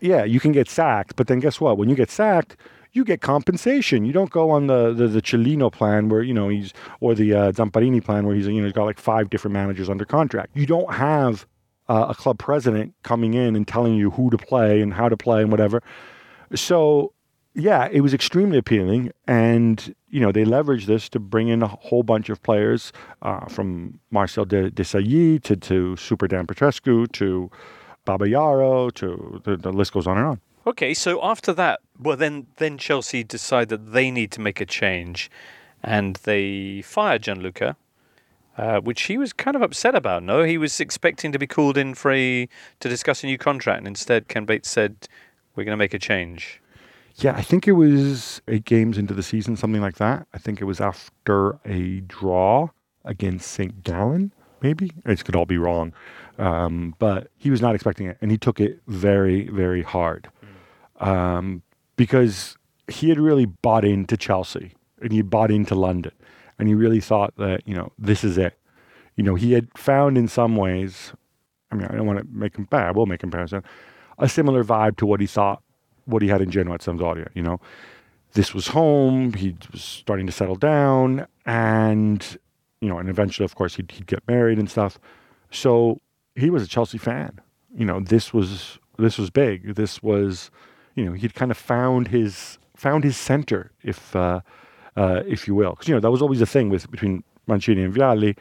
Yeah, 0.00 0.24
you 0.24 0.40
can 0.40 0.52
get 0.52 0.68
sacked, 0.68 1.16
but 1.16 1.28
then 1.28 1.38
guess 1.38 1.60
what? 1.60 1.78
When 1.78 1.88
you 1.88 1.94
get 1.94 2.10
sacked, 2.10 2.56
you 2.92 3.04
get 3.04 3.20
compensation. 3.20 4.04
You 4.04 4.12
don't 4.12 4.30
go 4.30 4.50
on 4.50 4.66
the 4.66 4.92
the, 4.92 5.08
the 5.08 5.22
Cellino 5.22 5.72
plan 5.72 6.08
where 6.08 6.22
you 6.22 6.34
know 6.34 6.48
he's 6.48 6.72
or 7.00 7.14
the 7.14 7.34
uh, 7.34 7.52
Zamparini 7.52 8.04
plan 8.04 8.26
where 8.26 8.34
he's 8.34 8.46
you 8.46 8.60
know 8.60 8.64
he's 8.64 8.72
got 8.72 8.84
like 8.84 8.98
five 8.98 9.30
different 9.30 9.54
managers 9.54 9.88
under 9.88 10.04
contract. 10.04 10.50
You 10.54 10.66
don't 10.66 10.92
have 10.94 11.46
uh, 11.88 12.06
a 12.10 12.14
club 12.14 12.38
president 12.38 12.94
coming 13.02 13.34
in 13.34 13.56
and 13.56 13.66
telling 13.66 13.94
you 13.94 14.10
who 14.10 14.30
to 14.30 14.38
play 14.38 14.80
and 14.80 14.92
how 14.92 15.08
to 15.08 15.16
play 15.16 15.42
and 15.42 15.50
whatever. 15.50 15.82
So, 16.54 17.12
yeah, 17.54 17.88
it 17.90 18.00
was 18.00 18.14
extremely 18.14 18.58
appealing, 18.58 19.12
and 19.26 19.94
you 20.08 20.20
know 20.20 20.32
they 20.32 20.44
leveraged 20.44 20.86
this 20.86 21.08
to 21.10 21.20
bring 21.20 21.48
in 21.48 21.62
a 21.62 21.68
whole 21.68 22.02
bunch 22.02 22.28
of 22.30 22.42
players 22.42 22.92
uh, 23.22 23.46
from 23.46 24.00
Marcel 24.10 24.44
de, 24.44 24.70
Desailly 24.70 25.42
to 25.42 25.56
to 25.56 25.96
Super 25.96 26.28
Dan 26.28 26.46
Petrescu 26.46 27.10
to 27.12 27.50
Babayaro 28.06 28.92
to 28.94 29.40
the, 29.44 29.56
the 29.56 29.72
list 29.72 29.92
goes 29.92 30.06
on 30.06 30.16
and 30.16 30.26
on. 30.26 30.40
Okay, 30.66 30.94
so 30.94 31.22
after 31.22 31.52
that, 31.52 31.80
well, 32.00 32.16
then 32.16 32.46
then 32.56 32.78
Chelsea 32.78 33.24
decide 33.24 33.68
that 33.68 33.92
they 33.92 34.10
need 34.10 34.30
to 34.32 34.40
make 34.40 34.60
a 34.60 34.66
change, 34.66 35.30
and 35.82 36.16
they 36.24 36.82
fire 36.82 37.18
Gianluca, 37.18 37.76
uh, 38.56 38.80
which 38.80 39.02
he 39.02 39.18
was 39.18 39.32
kind 39.32 39.56
of 39.56 39.62
upset 39.62 39.94
about. 39.94 40.22
No, 40.22 40.44
he 40.44 40.56
was 40.56 40.80
expecting 40.80 41.32
to 41.32 41.38
be 41.38 41.46
called 41.46 41.76
in 41.76 41.94
for 41.94 42.12
a 42.12 42.48
to 42.80 42.88
discuss 42.88 43.22
a 43.22 43.26
new 43.26 43.38
contract, 43.38 43.78
and 43.78 43.88
instead 43.88 44.28
Ken 44.28 44.44
Bates 44.44 44.70
said, 44.70 45.08
"We're 45.54 45.64
going 45.64 45.72
to 45.72 45.78
make 45.78 45.94
a 45.94 45.98
change." 45.98 46.60
Yeah, 47.16 47.34
I 47.36 47.42
think 47.42 47.68
it 47.68 47.72
was 47.72 48.40
eight 48.48 48.64
games 48.64 48.96
into 48.96 49.14
the 49.14 49.22
season, 49.22 49.56
something 49.56 49.82
like 49.82 49.96
that. 49.96 50.26
I 50.32 50.38
think 50.38 50.60
it 50.60 50.64
was 50.64 50.80
after 50.80 51.58
a 51.64 52.00
draw 52.00 52.68
against 53.04 53.50
St. 53.50 53.84
Gallen, 53.84 54.32
maybe. 54.62 54.92
It 55.04 55.24
could 55.24 55.36
all 55.36 55.44
be 55.44 55.58
wrong. 55.58 55.92
Um, 56.38 56.94
but 56.98 57.28
he 57.36 57.50
was 57.50 57.60
not 57.60 57.74
expecting 57.74 58.06
it, 58.06 58.16
and 58.20 58.30
he 58.30 58.38
took 58.38 58.60
it 58.60 58.80
very, 58.86 59.48
very 59.48 59.82
hard 59.82 60.28
um, 61.00 61.62
because 61.96 62.56
he 62.88 63.10
had 63.10 63.18
really 63.18 63.44
bought 63.44 63.84
into 63.84 64.16
Chelsea 64.16 64.72
and 65.00 65.12
he 65.12 65.20
bought 65.20 65.50
into 65.50 65.74
London, 65.74 66.12
and 66.58 66.68
he 66.68 66.74
really 66.74 67.00
thought 67.00 67.34
that, 67.36 67.66
you 67.66 67.74
know, 67.74 67.92
this 67.98 68.24
is 68.24 68.38
it. 68.38 68.58
You 69.16 69.24
know, 69.24 69.34
he 69.34 69.52
had 69.52 69.68
found 69.76 70.16
in 70.16 70.28
some 70.28 70.56
ways, 70.56 71.12
I 71.70 71.74
mean, 71.74 71.86
I 71.86 71.94
don't 71.94 72.06
want 72.06 72.20
to 72.20 72.26
make 72.30 72.56
him 72.56 72.64
bad, 72.64 72.88
I 72.88 72.90
will 72.92 73.06
make 73.06 73.20
comparison, 73.20 73.64
a 74.18 74.28
similar 74.28 74.64
vibe 74.64 74.96
to 74.98 75.06
what 75.06 75.20
he 75.20 75.26
thought 75.26 75.62
what 76.04 76.22
he 76.22 76.28
had 76.28 76.40
in 76.40 76.50
Genoa 76.50 76.74
at 76.74 76.80
Sampdoria. 76.80 77.28
You 77.34 77.42
know, 77.42 77.60
this 78.34 78.54
was 78.54 78.68
home. 78.68 79.34
He 79.34 79.56
was 79.70 79.82
starting 79.82 80.26
to 80.26 80.32
settle 80.32 80.56
down, 80.56 81.26
and 81.46 82.38
you 82.80 82.88
know, 82.88 82.98
and 82.98 83.08
eventually, 83.08 83.44
of 83.44 83.54
course, 83.54 83.76
he'd, 83.76 83.90
he'd 83.92 84.06
get 84.06 84.26
married 84.26 84.58
and 84.58 84.70
stuff. 84.70 84.98
So 85.50 86.00
he 86.34 86.50
was 86.50 86.62
a 86.62 86.66
Chelsea 86.66 86.98
fan. 86.98 87.40
You 87.74 87.84
know, 87.84 88.00
this 88.00 88.32
was 88.32 88.78
this 88.98 89.18
was 89.18 89.30
big. 89.30 89.74
This 89.74 90.02
was, 90.02 90.50
you 90.94 91.04
know, 91.04 91.12
he'd 91.12 91.34
kind 91.34 91.50
of 91.50 91.56
found 91.56 92.08
his 92.08 92.58
found 92.76 93.04
his 93.04 93.16
center, 93.16 93.70
if 93.82 94.14
uh, 94.16 94.40
uh, 94.96 95.22
if 95.26 95.46
you 95.46 95.54
will, 95.54 95.70
because 95.70 95.88
you 95.88 95.94
know 95.94 96.00
that 96.00 96.10
was 96.10 96.22
always 96.22 96.40
the 96.40 96.46
thing 96.46 96.68
with 96.68 96.90
between 96.90 97.22
Mancini 97.46 97.82
and 97.82 97.94
Vialli, 97.94 98.36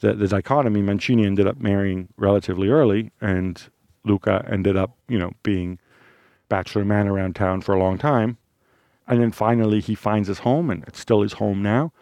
the 0.00 0.14
the 0.14 0.28
dichotomy. 0.28 0.82
Mancini 0.82 1.26
ended 1.26 1.46
up 1.46 1.58
marrying 1.58 2.08
relatively 2.16 2.68
early, 2.68 3.10
and 3.20 3.68
Luca 4.04 4.46
ended 4.50 4.76
up, 4.76 4.96
you 5.08 5.18
know, 5.18 5.32
being 5.42 5.78
bachelor 6.48 6.84
man 6.84 7.06
around 7.06 7.36
town 7.36 7.60
for 7.60 7.74
a 7.74 7.78
long 7.78 7.98
time, 7.98 8.38
and 9.06 9.20
then 9.20 9.30
finally 9.30 9.80
he 9.80 9.94
finds 9.94 10.28
his 10.28 10.40
home, 10.40 10.70
and 10.70 10.84
it's 10.86 11.00
still 11.00 11.22
his 11.22 11.34
home 11.34 11.62
now. 11.62 11.92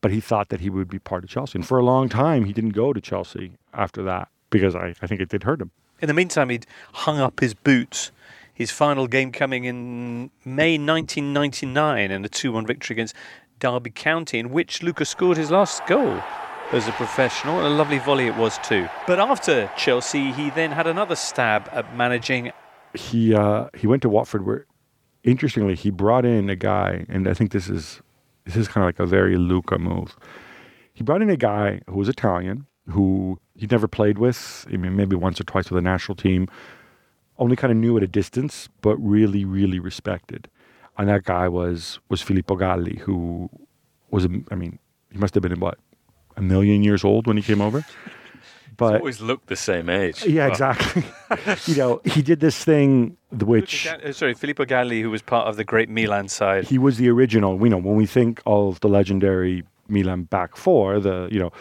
But 0.00 0.12
he 0.12 0.20
thought 0.20 0.48
that 0.48 0.60
he 0.60 0.70
would 0.70 0.88
be 0.88 0.98
part 0.98 1.24
of 1.24 1.30
Chelsea, 1.30 1.58
and 1.58 1.66
for 1.66 1.78
a 1.78 1.84
long 1.84 2.08
time 2.08 2.44
he 2.44 2.52
didn't 2.52 2.70
go 2.70 2.92
to 2.92 3.00
Chelsea 3.00 3.52
after 3.74 4.02
that 4.04 4.28
because 4.48 4.74
I, 4.74 4.94
I 5.02 5.06
think 5.06 5.20
it 5.20 5.28
did 5.28 5.44
hurt 5.44 5.60
him. 5.60 5.70
In 6.00 6.08
the 6.08 6.14
meantime, 6.14 6.48
he'd 6.48 6.66
hung 6.92 7.18
up 7.18 7.40
his 7.40 7.54
boots. 7.54 8.10
His 8.52 8.70
final 8.70 9.06
game 9.06 9.32
coming 9.32 9.64
in 9.64 10.30
May 10.44 10.76
1999 10.76 12.10
in 12.10 12.24
a 12.24 12.28
2 12.28 12.52
1 12.52 12.66
victory 12.66 12.94
against 12.94 13.14
Derby 13.58 13.90
County, 13.90 14.38
in 14.38 14.50
which 14.50 14.82
Luca 14.82 15.04
scored 15.04 15.36
his 15.36 15.50
last 15.50 15.86
goal 15.86 16.22
as 16.72 16.88
a 16.88 16.92
professional. 16.92 17.58
And 17.58 17.66
a 17.66 17.70
lovely 17.70 17.98
volley 17.98 18.26
it 18.26 18.36
was, 18.36 18.58
too. 18.58 18.88
But 19.06 19.18
after 19.18 19.70
Chelsea, 19.76 20.32
he 20.32 20.50
then 20.50 20.70
had 20.72 20.86
another 20.86 21.16
stab 21.16 21.68
at 21.72 21.96
managing. 21.96 22.52
He, 22.94 23.34
uh, 23.34 23.68
he 23.76 23.86
went 23.86 24.02
to 24.02 24.08
Watford 24.08 24.46
where, 24.46 24.66
interestingly, 25.24 25.74
he 25.74 25.90
brought 25.90 26.24
in 26.24 26.50
a 26.50 26.56
guy, 26.56 27.06
and 27.08 27.28
I 27.28 27.34
think 27.34 27.52
this 27.52 27.68
is, 27.68 28.00
this 28.44 28.56
is 28.56 28.68
kind 28.68 28.84
of 28.84 28.88
like 28.88 28.98
a 28.98 29.06
very 29.06 29.36
Luca 29.36 29.78
move. 29.78 30.16
He 30.92 31.04
brought 31.04 31.22
in 31.22 31.30
a 31.30 31.36
guy 31.36 31.80
who 31.88 31.96
was 31.96 32.08
Italian, 32.08 32.66
who 32.88 33.38
he'd 33.56 33.70
never 33.70 33.86
played 33.86 34.18
with, 34.18 34.66
I 34.72 34.76
mean, 34.76 34.96
maybe 34.96 35.16
once 35.16 35.40
or 35.40 35.44
twice 35.44 35.70
with 35.70 35.76
the 35.76 35.88
national 35.88 36.16
team, 36.16 36.48
only 37.38 37.56
kind 37.56 37.70
of 37.70 37.76
knew 37.76 37.96
at 37.96 38.02
a 38.02 38.08
distance, 38.08 38.68
but 38.80 38.96
really, 38.96 39.44
really 39.44 39.78
respected. 39.78 40.48
And 40.98 41.08
that 41.08 41.24
guy 41.24 41.48
was 41.48 42.00
was 42.10 42.20
Filippo 42.20 42.56
Galli, 42.56 42.96
who 42.96 43.48
was, 44.10 44.26
I 44.50 44.54
mean, 44.54 44.78
he 45.10 45.18
must 45.18 45.34
have 45.34 45.42
been 45.42 45.58
what 45.60 45.78
a 46.36 46.42
million 46.42 46.82
years 46.82 47.04
old 47.04 47.26
when 47.26 47.36
he 47.36 47.42
came 47.42 47.60
over. 47.60 47.84
But 48.76 48.94
always 49.00 49.20
looked 49.20 49.48
the 49.48 49.56
same 49.56 49.90
age. 49.90 50.24
yeah, 50.24 50.46
Wow. 50.46 50.52
exactly. 50.52 51.04
you 51.66 51.76
know, 51.76 52.00
he 52.04 52.22
did 52.22 52.40
this 52.40 52.64
thing 52.64 53.16
which 53.30 53.86
Uh, 53.86 54.12
Sorry, 54.12 54.32
Filippo 54.34 54.64
Galli, 54.64 55.02
who 55.02 55.10
was 55.10 55.20
part 55.22 55.46
of 55.48 55.56
the 55.56 55.64
great 55.64 55.88
Milan 55.90 56.28
side. 56.28 56.64
he 56.64 56.78
was 56.78 56.96
the 56.96 57.10
original. 57.10 57.58
We 57.58 57.68
know 57.68 57.76
when 57.76 57.96
we 57.96 58.06
think 58.06 58.40
of 58.46 58.80
the 58.80 58.88
legendary 58.88 59.64
Milan 59.88 60.22
back 60.24 60.56
four, 60.56 60.98
the 61.00 61.28
you 61.30 61.38
know 61.38 61.52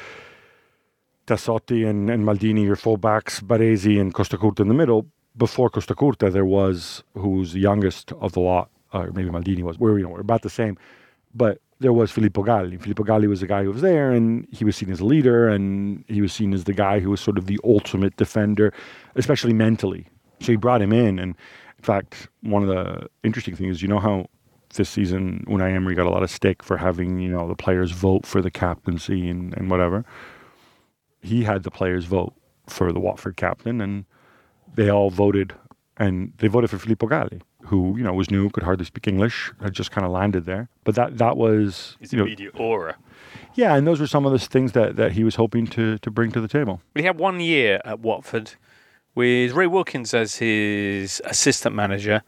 Tassotti 1.27 1.87
and, 1.87 2.09
and 2.09 2.25
Maldini, 2.25 2.63
your 2.63 2.75
fullbacks, 2.75 3.41
Baresi 3.41 3.99
and 3.99 4.13
Costacurta 4.13 4.61
in 4.61 4.67
the 4.67 4.73
middle. 4.73 5.05
Before 5.37 5.69
Costacurta, 5.69 6.31
there 6.31 6.45
was 6.45 7.03
who's 7.15 7.53
the 7.53 7.59
youngest 7.59 8.11
of 8.13 8.31
the 8.33 8.39
lot, 8.39 8.69
or 8.93 9.11
maybe 9.11 9.29
Maldini 9.29 9.61
was. 9.61 9.77
We're 9.77 9.97
you 9.99 10.03
know 10.05 10.09
we're 10.09 10.21
about 10.21 10.41
the 10.41 10.49
same, 10.49 10.77
but 11.35 11.59
there 11.79 11.93
was 11.93 12.11
Filippo 12.11 12.43
Galli. 12.43 12.77
Filippo 12.77 13.03
Galli 13.03 13.27
was 13.27 13.39
the 13.39 13.47
guy 13.47 13.63
who 13.63 13.71
was 13.71 13.81
there, 13.81 14.11
and 14.11 14.47
he 14.51 14.65
was 14.65 14.75
seen 14.75 14.91
as 14.91 14.99
a 14.99 15.05
leader, 15.05 15.47
and 15.47 16.03
he 16.07 16.21
was 16.21 16.33
seen 16.33 16.53
as 16.53 16.65
the 16.65 16.73
guy 16.73 16.99
who 16.99 17.09
was 17.09 17.21
sort 17.21 17.37
of 17.37 17.45
the 17.45 17.59
ultimate 17.63 18.15
defender, 18.17 18.73
especially 19.15 19.53
mentally. 19.53 20.05
So 20.41 20.51
he 20.51 20.57
brought 20.57 20.81
him 20.81 20.91
in, 20.91 21.19
and 21.19 21.35
in 21.77 21.83
fact, 21.83 22.27
one 22.41 22.61
of 22.61 22.67
the 22.67 23.07
interesting 23.23 23.55
things 23.55 23.77
is 23.77 23.81
you 23.81 23.87
know 23.87 23.99
how 23.99 24.27
this 24.75 24.89
season 24.89 25.43
Unai 25.47 25.73
Emery 25.73 25.95
got 25.95 26.05
a 26.05 26.09
lot 26.09 26.21
of 26.21 26.29
stick 26.29 26.61
for 26.61 26.77
having 26.77 27.19
you 27.19 27.29
know 27.29 27.47
the 27.47 27.55
players 27.55 27.91
vote 27.91 28.25
for 28.25 28.41
the 28.41 28.51
captaincy 28.51 29.29
and, 29.29 29.55
and 29.57 29.71
whatever. 29.71 30.03
He 31.21 31.43
had 31.43 31.63
the 31.63 31.71
players 31.71 32.05
vote 32.05 32.33
for 32.67 32.91
the 32.91 32.99
Watford 32.99 33.37
captain, 33.37 33.81
and 33.81 34.05
they 34.73 34.89
all 34.89 35.09
voted, 35.09 35.53
and 35.97 36.33
they 36.37 36.47
voted 36.47 36.69
for 36.69 36.77
Filippo 36.77 37.07
Galli, 37.07 37.41
who 37.63 37.97
you 37.97 38.03
know 38.03 38.13
was 38.13 38.31
new, 38.31 38.49
could 38.49 38.63
hardly 38.63 38.85
speak 38.85 39.07
English, 39.07 39.51
had 39.61 39.73
just 39.73 39.91
kind 39.91 40.05
of 40.05 40.11
landed 40.11 40.45
there. 40.45 40.69
But 40.83 40.95
that 40.95 41.17
that 41.17 41.37
was 41.37 41.97
His 41.99 42.13
you 42.13 42.19
know 42.19 42.49
aura. 42.57 42.95
yeah, 43.55 43.75
and 43.75 43.85
those 43.85 43.99
were 43.99 44.07
some 44.07 44.25
of 44.25 44.31
the 44.31 44.39
things 44.39 44.71
that, 44.73 44.95
that 44.95 45.11
he 45.13 45.23
was 45.23 45.35
hoping 45.35 45.67
to 45.67 45.97
to 45.99 46.11
bring 46.11 46.31
to 46.31 46.41
the 46.41 46.47
table. 46.47 46.81
He 46.95 47.03
had 47.03 47.19
one 47.19 47.39
year 47.39 47.81
at 47.85 47.99
Watford 47.99 48.55
with 49.15 49.51
Ray 49.53 49.67
Wilkins 49.67 50.13
as 50.13 50.35
his 50.37 51.21
assistant 51.25 51.75
manager, 51.75 52.23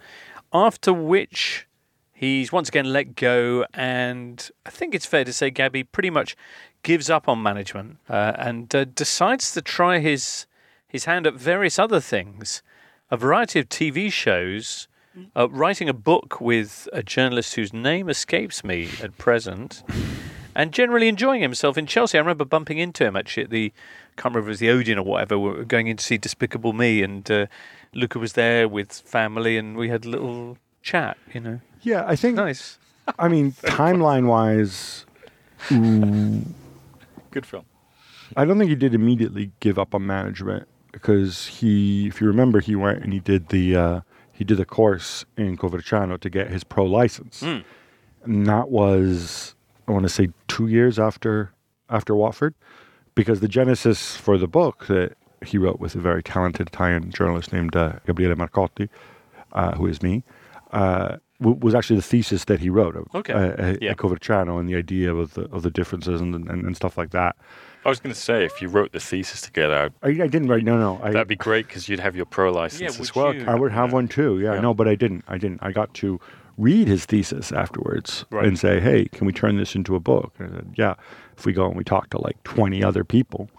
after 0.51 0.91
which 0.93 1.67
he's 2.13 2.51
once 2.51 2.69
again 2.69 2.91
let 2.91 3.15
go. 3.15 3.65
And 3.73 4.50
I 4.65 4.69
think 4.69 4.93
it's 4.93 5.05
fair 5.05 5.23
to 5.23 5.33
say 5.33 5.50
Gabby 5.50 5.83
pretty 5.83 6.09
much 6.09 6.35
gives 6.83 7.09
up 7.09 7.29
on 7.29 7.41
management 7.41 7.97
uh, 8.09 8.33
and 8.38 8.73
uh, 8.75 8.85
decides 8.85 9.53
to 9.53 9.61
try 9.61 10.00
his 10.00 10.45
his 10.88 11.05
hand 11.05 11.25
at 11.25 11.35
various 11.35 11.79
other 11.79 12.01
things, 12.01 12.61
a 13.09 13.15
variety 13.15 13.59
of 13.59 13.69
TV 13.69 14.11
shows. 14.11 14.89
Uh, 15.36 15.50
writing 15.50 15.89
a 15.89 15.94
book 15.94 16.39
with 16.39 16.88
a 16.94 17.03
journalist 17.03 17.56
whose 17.56 17.74
name 17.74 18.08
escapes 18.10 18.63
me 18.63 18.88
at 19.03 19.18
present, 19.18 19.84
and 20.56 20.72
generally 20.72 21.08
enjoying 21.10 21.41
himself 21.41 21.77
in 21.77 21.86
Chelsea. 21.86 22.18
I 22.18 22.22
remember 22.22 22.46
bumping 22.46 22.77
into 22.77 23.06
him 23.06 23.15
actually 23.18 23.44
at 23.44 23.50
the, 23.50 23.74
can't 24.15 24.34
remember 24.34 24.39
if 24.39 24.46
it 24.46 24.50
was 24.50 24.60
the 24.60 24.70
Odeon 24.70 24.98
or 25.00 25.03
whatever. 25.03 25.38
We 25.38 25.50
were 25.50 25.63
going 25.65 25.88
in 25.88 25.98
to 25.98 26.03
see 26.03 26.18
Despicable 26.18 26.72
Me, 26.74 27.03
and 27.03 27.30
uh, 27.30 27.48
Luca 27.94 28.20
was 28.20 28.34
there 28.34 28.68
with 28.70 28.91
family, 28.94 29.58
and 29.58 29.75
we 29.75 29.89
had 29.89 30.06
a 30.06 30.10
little 30.10 30.58
chat. 30.82 31.18
You 31.34 31.41
know, 31.41 31.60
Yeah, 31.82 32.06
I 32.08 32.15
think. 32.15 32.36
nice. 32.38 32.77
I 33.20 33.27
mean, 33.27 33.51
timeline 33.63 34.27
wise, 34.27 35.06
Good 37.32 37.46
film. 37.46 37.65
I 38.38 38.46
don't 38.46 38.58
think 38.58 38.70
he 38.70 38.75
did 38.75 38.94
immediately 38.94 39.51
give 39.60 39.77
up 39.77 39.94
on 39.94 40.06
management 40.06 40.68
because 40.91 41.48
he, 41.48 42.08
if 42.08 42.22
you 42.22 42.27
remember, 42.27 42.60
he 42.62 42.75
went 42.75 43.03
and 43.03 43.12
he 43.13 43.20
did 43.20 43.50
the 43.50 43.75
uh, 43.75 44.01
he 44.41 44.45
did 44.45 44.60
a 44.60 44.65
course 44.65 45.24
in 45.38 45.55
Coverciano 45.55 46.19
to 46.19 46.27
get 46.38 46.50
his 46.50 46.63
pro 46.63 46.83
license, 46.83 47.43
and 47.43 48.48
that 48.48 48.69
was 48.71 49.53
I 49.88 49.91
want 49.91 50.01
to 50.03 50.10
say 50.10 50.29
two 50.48 50.65
years 50.67 50.98
after 50.98 51.51
after 51.91 52.15
Watford, 52.15 52.55
because 53.13 53.39
the 53.39 53.48
genesis 53.48 54.15
for 54.17 54.39
the 54.39 54.48
book 54.48 54.88
that 54.88 55.10
he 55.45 55.60
wrote 55.60 55.79
with 55.79 55.93
a 55.95 56.00
very 56.00 56.24
talented 56.24 56.65
Italian 56.74 57.12
journalist 57.12 57.53
named 57.53 57.75
uh, 57.75 57.93
Gabriele 58.07 58.33
Marcotti, 58.36 58.89
uh, 59.53 59.74
who 59.75 59.86
is 59.86 60.01
me. 60.01 60.24
Uh, 60.71 61.17
w- 61.39 61.60
was 61.62 61.75
actually 61.75 61.98
the 61.98 62.01
thesis 62.13 62.45
that 62.45 62.60
he 62.62 62.69
wrote 62.77 62.95
of, 62.95 63.05
Okay. 63.13 63.33
uh, 63.33 63.51
at- 63.67 63.81
Yeah. 63.83 63.91
at 63.91 63.98
Coverciano 63.98 64.60
and 64.60 64.67
the 64.67 64.75
idea 64.75 65.13
of 65.13 65.36
the 65.36 65.43
of 65.55 65.62
the 65.62 65.69
differences 65.69 66.19
and, 66.19 66.33
and, 66.33 66.65
and 66.65 66.75
stuff 66.75 66.98
like 66.98 67.12
that. 67.12 67.36
I 67.83 67.89
was 67.89 68.00
going 68.00 68.13
to 68.13 68.19
say, 68.19 68.45
if 68.45 68.61
you 68.61 68.67
wrote 68.67 68.91
the 68.91 69.00
thesis 69.00 69.41
together, 69.41 69.89
I, 70.03 70.07
I 70.09 70.11
didn't 70.27 70.47
write. 70.50 70.63
No, 70.63 70.77
no. 70.77 71.00
I, 71.03 71.11
that'd 71.11 71.27
be 71.27 71.35
great 71.35 71.67
because 71.67 71.89
you'd 71.89 72.00
have 72.00 72.15
your 72.15 72.25
pro 72.25 72.51
license 72.51 72.81
Yeah, 72.95 73.01
as 73.01 73.15
well. 73.15 73.33
you? 73.33 73.45
I 73.47 73.55
would 73.55 73.71
have 73.71 73.91
one 73.93 74.07
too. 74.07 74.39
Yeah, 74.39 74.53
Yeah. 74.55 74.61
no, 74.61 74.73
but 74.73 74.88
I 74.88 74.95
didn't. 74.95 75.23
I 75.27 75.38
didn't. 75.38 75.59
I 75.63 75.71
got 75.71 75.93
to 75.95 76.19
read 76.57 76.88
his 76.88 77.05
thesis 77.05 77.51
afterwards 77.51 78.25
Right. 78.29 78.45
and 78.45 78.59
say, 78.59 78.79
"Hey, 78.79 79.05
can 79.11 79.25
we 79.25 79.33
turn 79.33 79.57
this 79.57 79.73
into 79.75 79.95
a 79.95 80.00
book?" 80.00 80.33
And 80.38 80.53
I 80.53 80.55
said, 80.57 80.73
"Yeah." 80.75 80.95
If 81.38 81.45
we 81.45 81.53
go 81.53 81.65
and 81.65 81.75
we 81.75 81.83
talk 81.83 82.11
to 82.11 82.21
like 82.21 82.41
twenty 82.43 82.83
other 82.83 83.03
people, 83.03 83.50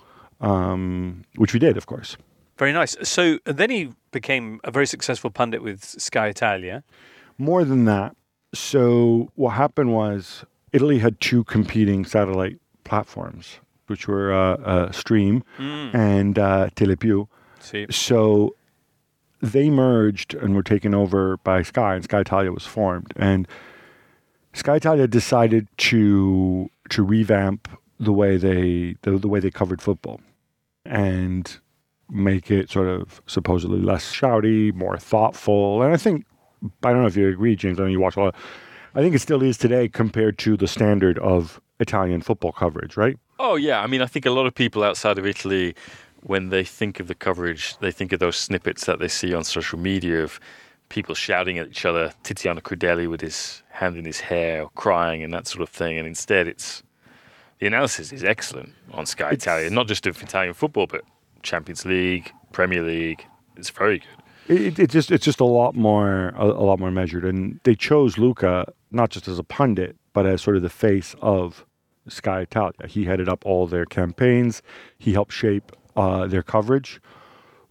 um, 0.40 1.24
which 1.36 1.52
we 1.52 1.58
did, 1.58 1.76
of 1.76 1.86
course. 1.86 2.16
Very 2.58 2.72
nice. 2.72 2.96
So 3.02 3.38
then 3.44 3.70
he 3.70 3.90
became 4.12 4.60
a 4.62 4.70
very 4.70 4.86
successful 4.86 5.30
pundit 5.30 5.62
with 5.62 5.82
Sky 5.84 6.28
Italia. 6.28 6.84
More 7.38 7.64
than 7.64 7.86
that, 7.86 8.14
so 8.54 9.30
what 9.34 9.50
happened 9.54 9.92
was 9.92 10.44
Italy 10.72 10.98
had 10.98 11.18
two 11.20 11.42
competing 11.44 12.04
satellite 12.04 12.58
platforms, 12.84 13.58
which 13.92 14.08
were 14.08 14.32
uh, 14.32 14.56
uh, 14.72 14.90
Stream 14.90 15.44
and 15.58 16.38
uh, 16.38 16.70
Telepiù. 16.74 17.28
See, 17.60 17.86
So 17.90 18.56
they 19.40 19.68
merged 19.70 20.34
and 20.34 20.54
were 20.54 20.62
taken 20.62 20.94
over 20.94 21.36
by 21.38 21.62
Sky, 21.62 21.94
and 21.94 22.02
Sky 22.04 22.20
Italia 22.20 22.50
was 22.50 22.66
formed. 22.66 23.12
And 23.16 23.46
Sky 24.54 24.76
Italia 24.76 25.06
decided 25.06 25.68
to 25.90 26.68
to 26.90 27.02
revamp 27.02 27.68
the 28.00 28.12
way 28.12 28.36
they 28.36 28.96
the, 29.02 29.18
the 29.18 29.28
way 29.28 29.40
they 29.40 29.50
covered 29.50 29.80
football, 29.80 30.20
and 30.84 31.58
make 32.10 32.50
it 32.50 32.70
sort 32.70 32.88
of 32.88 33.22
supposedly 33.26 33.80
less 33.80 34.12
shouty, 34.12 34.74
more 34.74 34.98
thoughtful. 34.98 35.82
And 35.82 35.92
I 35.94 35.96
think 35.96 36.26
I 36.82 36.90
don't 36.92 37.02
know 37.02 37.06
if 37.06 37.16
you 37.16 37.28
agree, 37.28 37.56
James. 37.56 37.78
I 37.78 37.84
know 37.84 37.88
you 37.88 38.00
watch 38.00 38.16
a 38.16 38.20
lot. 38.20 38.34
I 38.94 39.00
think 39.00 39.14
it 39.14 39.20
still 39.20 39.42
is 39.42 39.56
today 39.56 39.88
compared 39.88 40.36
to 40.38 40.56
the 40.56 40.68
standard 40.68 41.18
of 41.20 41.60
Italian 41.82 42.22
football 42.22 42.52
coverage, 42.52 42.96
right? 42.96 43.18
Oh 43.38 43.56
yeah, 43.56 43.80
I 43.82 43.86
mean, 43.86 44.00
I 44.00 44.06
think 44.06 44.24
a 44.26 44.30
lot 44.30 44.46
of 44.46 44.54
people 44.54 44.82
outside 44.84 45.18
of 45.18 45.26
Italy, 45.26 45.74
when 46.22 46.48
they 46.48 46.64
think 46.64 47.00
of 47.00 47.08
the 47.08 47.14
coverage, 47.14 47.76
they 47.78 47.90
think 47.90 48.12
of 48.12 48.20
those 48.20 48.36
snippets 48.36 48.86
that 48.86 48.98
they 49.00 49.08
see 49.08 49.34
on 49.34 49.44
social 49.44 49.78
media 49.78 50.22
of 50.22 50.38
people 50.88 51.14
shouting 51.14 51.58
at 51.58 51.66
each 51.68 51.84
other, 51.84 52.12
Tiziano 52.22 52.60
Crudeli 52.60 53.08
with 53.10 53.20
his 53.20 53.62
hand 53.70 53.96
in 53.96 54.04
his 54.04 54.20
hair, 54.20 54.62
or 54.64 54.70
crying, 54.74 55.22
and 55.22 55.32
that 55.34 55.46
sort 55.46 55.62
of 55.62 55.68
thing. 55.68 55.98
And 55.98 56.06
instead, 56.06 56.46
it's 56.46 56.82
the 57.58 57.66
analysis 57.66 58.12
is 58.12 58.22
excellent 58.24 58.72
on 58.92 59.06
Sky 59.06 59.32
It's- 59.32 59.42
Italia, 59.42 59.70
not 59.70 59.88
just 59.88 60.06
of 60.06 60.22
Italian 60.22 60.54
football, 60.54 60.86
but 60.86 61.02
Champions 61.42 61.84
League, 61.84 62.30
Premier 62.52 62.82
League. 62.82 63.24
It's 63.56 63.70
very 63.70 63.98
good. 64.00 64.08
It, 64.48 64.78
it 64.78 64.90
just 64.90 65.10
it's 65.10 65.24
just 65.24 65.40
a 65.40 65.44
lot 65.44 65.74
more 65.76 66.30
a, 66.36 66.44
a 66.44 66.64
lot 66.70 66.78
more 66.80 66.90
measured, 66.90 67.24
and 67.24 67.60
they 67.64 67.74
chose 67.74 68.18
Luca 68.18 68.72
not 68.90 69.10
just 69.10 69.28
as 69.28 69.38
a 69.38 69.44
pundit, 69.44 69.96
but 70.12 70.26
as 70.26 70.42
sort 70.42 70.56
of 70.56 70.62
the 70.62 70.68
face 70.68 71.14
of 71.22 71.64
Sky 72.08 72.40
Italia. 72.40 72.86
He 72.88 73.04
headed 73.04 73.28
up 73.28 73.44
all 73.46 73.66
their 73.66 73.84
campaigns. 73.84 74.62
He 74.98 75.12
helped 75.12 75.32
shape 75.32 75.72
uh, 75.96 76.26
their 76.26 76.42
coverage. 76.42 77.00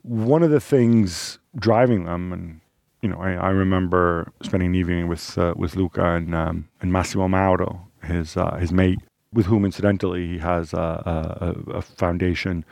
One 0.03 0.43
of 0.43 0.51
the 0.51 0.59
things 0.59 1.39
driving 1.55 2.05
them, 2.05 2.33
and 2.33 2.61
you 3.01 3.09
know, 3.09 3.17
I, 3.17 3.33
I 3.33 3.49
remember 3.49 4.31
spending 4.41 4.69
an 4.69 4.75
evening 4.75 5.07
with 5.07 5.37
uh, 5.37 5.53
with 5.55 5.75
Luca 5.75 6.15
and 6.15 6.33
um, 6.33 6.69
and 6.81 6.91
Massimo 6.91 7.27
Mauro, 7.27 7.87
his 8.03 8.37
uh, 8.37 8.55
his 8.55 8.71
mate, 8.71 8.99
with 9.33 9.45
whom 9.45 9.65
incidentally 9.65 10.27
he 10.27 10.37
has 10.39 10.73
a, 10.73 11.55
a, 11.67 11.77
a 11.77 11.81
foundation, 11.81 12.65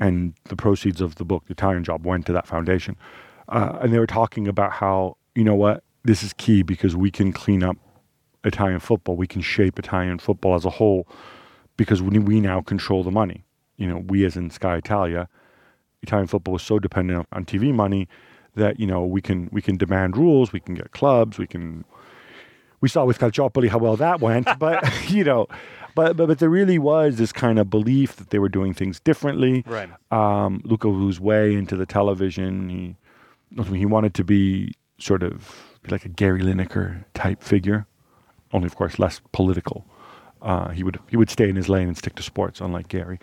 and 0.00 0.34
the 0.44 0.56
proceeds 0.56 1.00
of 1.00 1.16
the 1.16 1.24
book, 1.24 1.44
The 1.46 1.52
Italian 1.52 1.84
Job, 1.84 2.04
went 2.04 2.26
to 2.26 2.32
that 2.32 2.46
foundation. 2.46 2.96
Uh, 3.48 3.78
and 3.80 3.92
they 3.92 3.98
were 3.98 4.06
talking 4.06 4.48
about 4.48 4.72
how 4.72 5.16
you 5.34 5.44
know 5.44 5.54
what 5.54 5.82
this 6.04 6.22
is 6.22 6.32
key 6.32 6.62
because 6.62 6.96
we 6.96 7.10
can 7.10 7.32
clean 7.32 7.62
up 7.62 7.76
Italian 8.44 8.80
football, 8.80 9.16
we 9.16 9.26
can 9.26 9.42
shape 9.42 9.78
Italian 9.78 10.18
football 10.18 10.54
as 10.54 10.64
a 10.64 10.70
whole 10.70 11.06
because 11.76 12.02
we, 12.02 12.18
we 12.18 12.40
now 12.40 12.60
control 12.60 13.02
the 13.02 13.10
money. 13.10 13.44
You 13.76 13.86
know, 13.86 13.98
we 13.98 14.24
as 14.24 14.36
in 14.36 14.50
Sky 14.50 14.76
Italia, 14.76 15.28
Italian 16.02 16.26
football 16.26 16.56
is 16.56 16.62
so 16.62 16.78
dependent 16.78 17.26
on 17.32 17.44
TV 17.44 17.72
money 17.72 18.08
that 18.54 18.80
you 18.80 18.86
know 18.86 19.04
we 19.04 19.20
can 19.20 19.48
we 19.52 19.62
can 19.62 19.76
demand 19.76 20.16
rules, 20.16 20.52
we 20.52 20.60
can 20.60 20.74
get 20.74 20.92
clubs, 20.92 21.38
we 21.38 21.46
can. 21.46 21.84
We 22.80 22.88
saw 22.88 23.04
with 23.04 23.18
Calciopoli 23.18 23.68
how 23.68 23.76
well 23.78 23.96
that 23.96 24.20
went, 24.20 24.48
but 24.58 24.82
you 25.10 25.24
know, 25.24 25.46
but, 25.94 26.16
but 26.16 26.26
but 26.26 26.38
there 26.38 26.48
really 26.48 26.78
was 26.78 27.16
this 27.16 27.32
kind 27.32 27.58
of 27.58 27.68
belief 27.70 28.16
that 28.16 28.30
they 28.30 28.38
were 28.38 28.48
doing 28.48 28.74
things 28.74 29.00
differently. 29.00 29.64
Right. 29.66 29.90
Um, 30.10 30.62
Luca 30.64 30.88
was 30.88 31.20
way 31.20 31.54
into 31.54 31.76
the 31.76 31.86
television. 31.86 32.68
He 32.68 32.96
he 33.74 33.86
wanted 33.86 34.14
to 34.14 34.24
be 34.24 34.74
sort 34.98 35.22
of 35.22 35.78
like 35.88 36.04
a 36.04 36.08
Gary 36.08 36.42
Lineker 36.42 37.04
type 37.14 37.42
figure, 37.42 37.86
only 38.52 38.66
of 38.66 38.76
course 38.76 38.98
less 38.98 39.20
political. 39.32 39.86
Uh, 40.42 40.70
he 40.70 40.82
would 40.82 40.98
he 41.08 41.16
would 41.16 41.30
stay 41.30 41.48
in 41.48 41.56
his 41.56 41.68
lane 41.68 41.88
and 41.88 41.96
stick 41.96 42.14
to 42.16 42.22
sports, 42.22 42.60
unlike 42.60 42.88
Gary. 42.88 43.18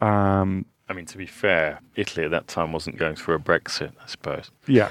Um, 0.00 0.66
I 0.88 0.92
mean, 0.92 1.06
to 1.06 1.18
be 1.18 1.26
fair, 1.26 1.80
Italy 1.96 2.24
at 2.24 2.30
that 2.30 2.46
time 2.46 2.72
wasn't 2.72 2.96
going 2.96 3.16
through 3.16 3.36
a 3.36 3.38
Brexit, 3.38 3.92
I 4.02 4.06
suppose. 4.06 4.50
Yeah. 4.66 4.90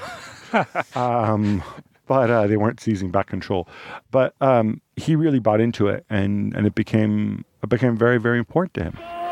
um, 0.94 1.62
but 2.06 2.30
uh, 2.30 2.46
they 2.46 2.56
weren't 2.56 2.80
seizing 2.80 3.10
back 3.10 3.28
control. 3.28 3.68
But 4.10 4.34
um, 4.40 4.80
he 4.96 5.16
really 5.16 5.38
bought 5.38 5.60
into 5.60 5.88
it, 5.88 6.04
and, 6.10 6.54
and 6.54 6.66
it 6.66 6.74
became 6.74 7.44
it 7.62 7.68
became 7.68 7.96
very 7.96 8.18
very 8.18 8.38
important 8.38 8.74
to 8.74 8.84
him. 8.84 9.23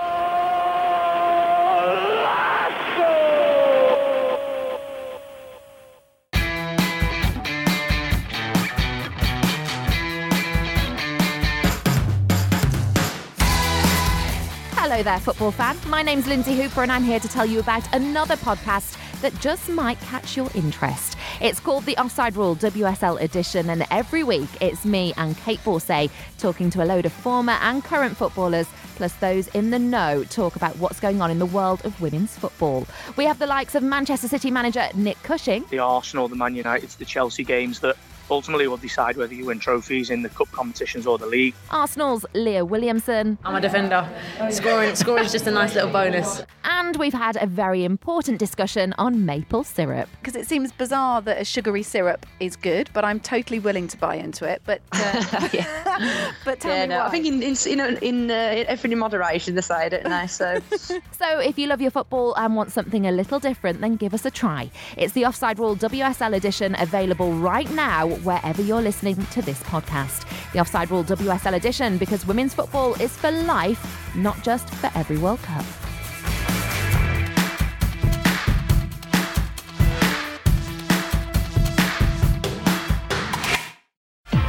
There, 15.02 15.18
football 15.18 15.50
fan. 15.50 15.76
My 15.88 16.00
name's 16.00 16.28
Lynsey 16.28 16.54
Hooper, 16.54 16.84
and 16.84 16.92
I'm 16.92 17.02
here 17.02 17.18
to 17.18 17.28
tell 17.28 17.44
you 17.44 17.58
about 17.58 17.82
another 17.92 18.36
podcast 18.36 18.96
that 19.20 19.36
just 19.40 19.68
might 19.68 20.00
catch 20.00 20.36
your 20.36 20.48
interest. 20.54 21.16
It's 21.40 21.58
called 21.58 21.84
the 21.86 21.96
Offside 21.96 22.36
Rule 22.36 22.54
WSL 22.54 23.20
Edition, 23.20 23.68
and 23.70 23.84
every 23.90 24.22
week 24.22 24.48
it's 24.60 24.84
me 24.84 25.12
and 25.16 25.36
Kait 25.38 25.58
Borsay 25.64 26.08
talking 26.38 26.70
to 26.70 26.84
a 26.84 26.86
load 26.86 27.04
of 27.04 27.12
former 27.12 27.54
and 27.62 27.82
current 27.82 28.16
footballers, 28.16 28.68
plus 28.94 29.12
those 29.14 29.48
in 29.48 29.70
the 29.70 29.78
know, 29.78 30.22
talk 30.22 30.54
about 30.54 30.76
what's 30.76 31.00
going 31.00 31.20
on 31.20 31.32
in 31.32 31.40
the 31.40 31.46
world 31.46 31.84
of 31.84 32.00
women's 32.00 32.38
football. 32.38 32.86
We 33.16 33.24
have 33.24 33.40
the 33.40 33.46
likes 33.46 33.74
of 33.74 33.82
Manchester 33.82 34.28
City 34.28 34.52
manager 34.52 34.88
Nick 34.94 35.20
Cushing, 35.24 35.64
the 35.70 35.80
Arsenal, 35.80 36.28
the 36.28 36.36
Man 36.36 36.54
United, 36.54 36.90
the 36.90 37.04
Chelsea 37.04 37.42
games 37.42 37.80
that 37.80 37.96
ultimately 38.32 38.66
will 38.66 38.76
decide 38.78 39.16
whether 39.16 39.34
you 39.34 39.46
win 39.46 39.58
trophies 39.58 40.10
in 40.10 40.22
the 40.22 40.28
cup 40.30 40.50
competitions 40.52 41.06
or 41.06 41.18
the 41.18 41.26
league. 41.26 41.54
Arsenal's 41.70 42.24
Leah 42.34 42.64
Williamson, 42.64 43.38
I'm 43.44 43.54
a 43.54 43.60
defender. 43.60 44.08
Scoring, 44.50 44.94
scoring 44.96 45.24
is 45.24 45.32
just 45.32 45.46
a 45.46 45.50
nice 45.50 45.74
little 45.74 45.90
bonus. 45.90 46.42
and 46.64 46.96
we've 46.96 47.12
had 47.12 47.36
a 47.40 47.46
very 47.46 47.84
important 47.84 48.38
discussion 48.38 48.94
on 48.98 49.24
maple 49.26 49.64
syrup. 49.64 50.08
because 50.20 50.34
it 50.36 50.46
seems 50.48 50.72
bizarre 50.72 51.20
that 51.22 51.40
a 51.40 51.44
sugary 51.44 51.82
syrup 51.82 52.26
is 52.40 52.56
good, 52.56 52.88
but 52.92 53.04
I'm 53.04 53.20
totally 53.20 53.58
willing 53.58 53.86
to 53.88 53.96
buy 53.96 54.16
into 54.16 54.44
it. 54.44 54.62
But 54.64 54.80
uh, 54.92 55.48
but 56.44 56.60
tell 56.60 56.74
Yeah, 56.74 56.82
me 56.82 56.88
no, 56.88 56.98
why. 57.00 57.06
I 57.06 57.10
think 57.10 57.26
in 57.26 57.42
in 57.42 57.56
in, 57.66 57.96
in 57.98 58.30
uh, 58.30 58.64
everything 58.66 58.92
in 58.92 58.98
moderation, 58.98 59.54
they 59.54 59.60
say, 59.60 59.88
don't 59.88 60.04
they? 60.04 60.26
So 60.26 60.58
So, 61.22 61.38
if 61.38 61.58
you 61.58 61.66
love 61.68 61.80
your 61.80 61.90
football 61.90 62.34
and 62.36 62.56
want 62.56 62.72
something 62.72 63.06
a 63.06 63.12
little 63.12 63.38
different, 63.38 63.80
then 63.80 63.96
give 63.96 64.14
us 64.14 64.24
a 64.24 64.30
try. 64.30 64.70
It's 64.96 65.12
the 65.12 65.24
Offside 65.26 65.58
Rule 65.58 65.76
WSL 65.76 66.34
edition 66.34 66.74
available 66.78 67.32
right 67.34 67.70
now 67.70 68.08
wherever 68.22 68.62
you're 68.62 68.82
listening 68.82 69.16
to 69.32 69.42
this 69.42 69.62
podcast. 69.64 70.26
The 70.52 70.60
Offside 70.60 70.90
Rule 70.90 71.04
WSL 71.04 71.54
edition 71.54 71.98
because 71.98 72.26
women's 72.26 72.54
football 72.54 72.94
is 72.94 73.16
for 73.16 73.30
life, 73.30 74.14
not 74.14 74.42
just 74.42 74.68
for 74.74 74.90
every 74.94 75.18
World 75.18 75.40
Cup. 75.42 75.64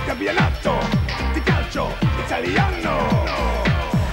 Campionato 0.05 0.77
di 1.33 1.41
calcio 1.41 1.87
italiano. 2.23 3.23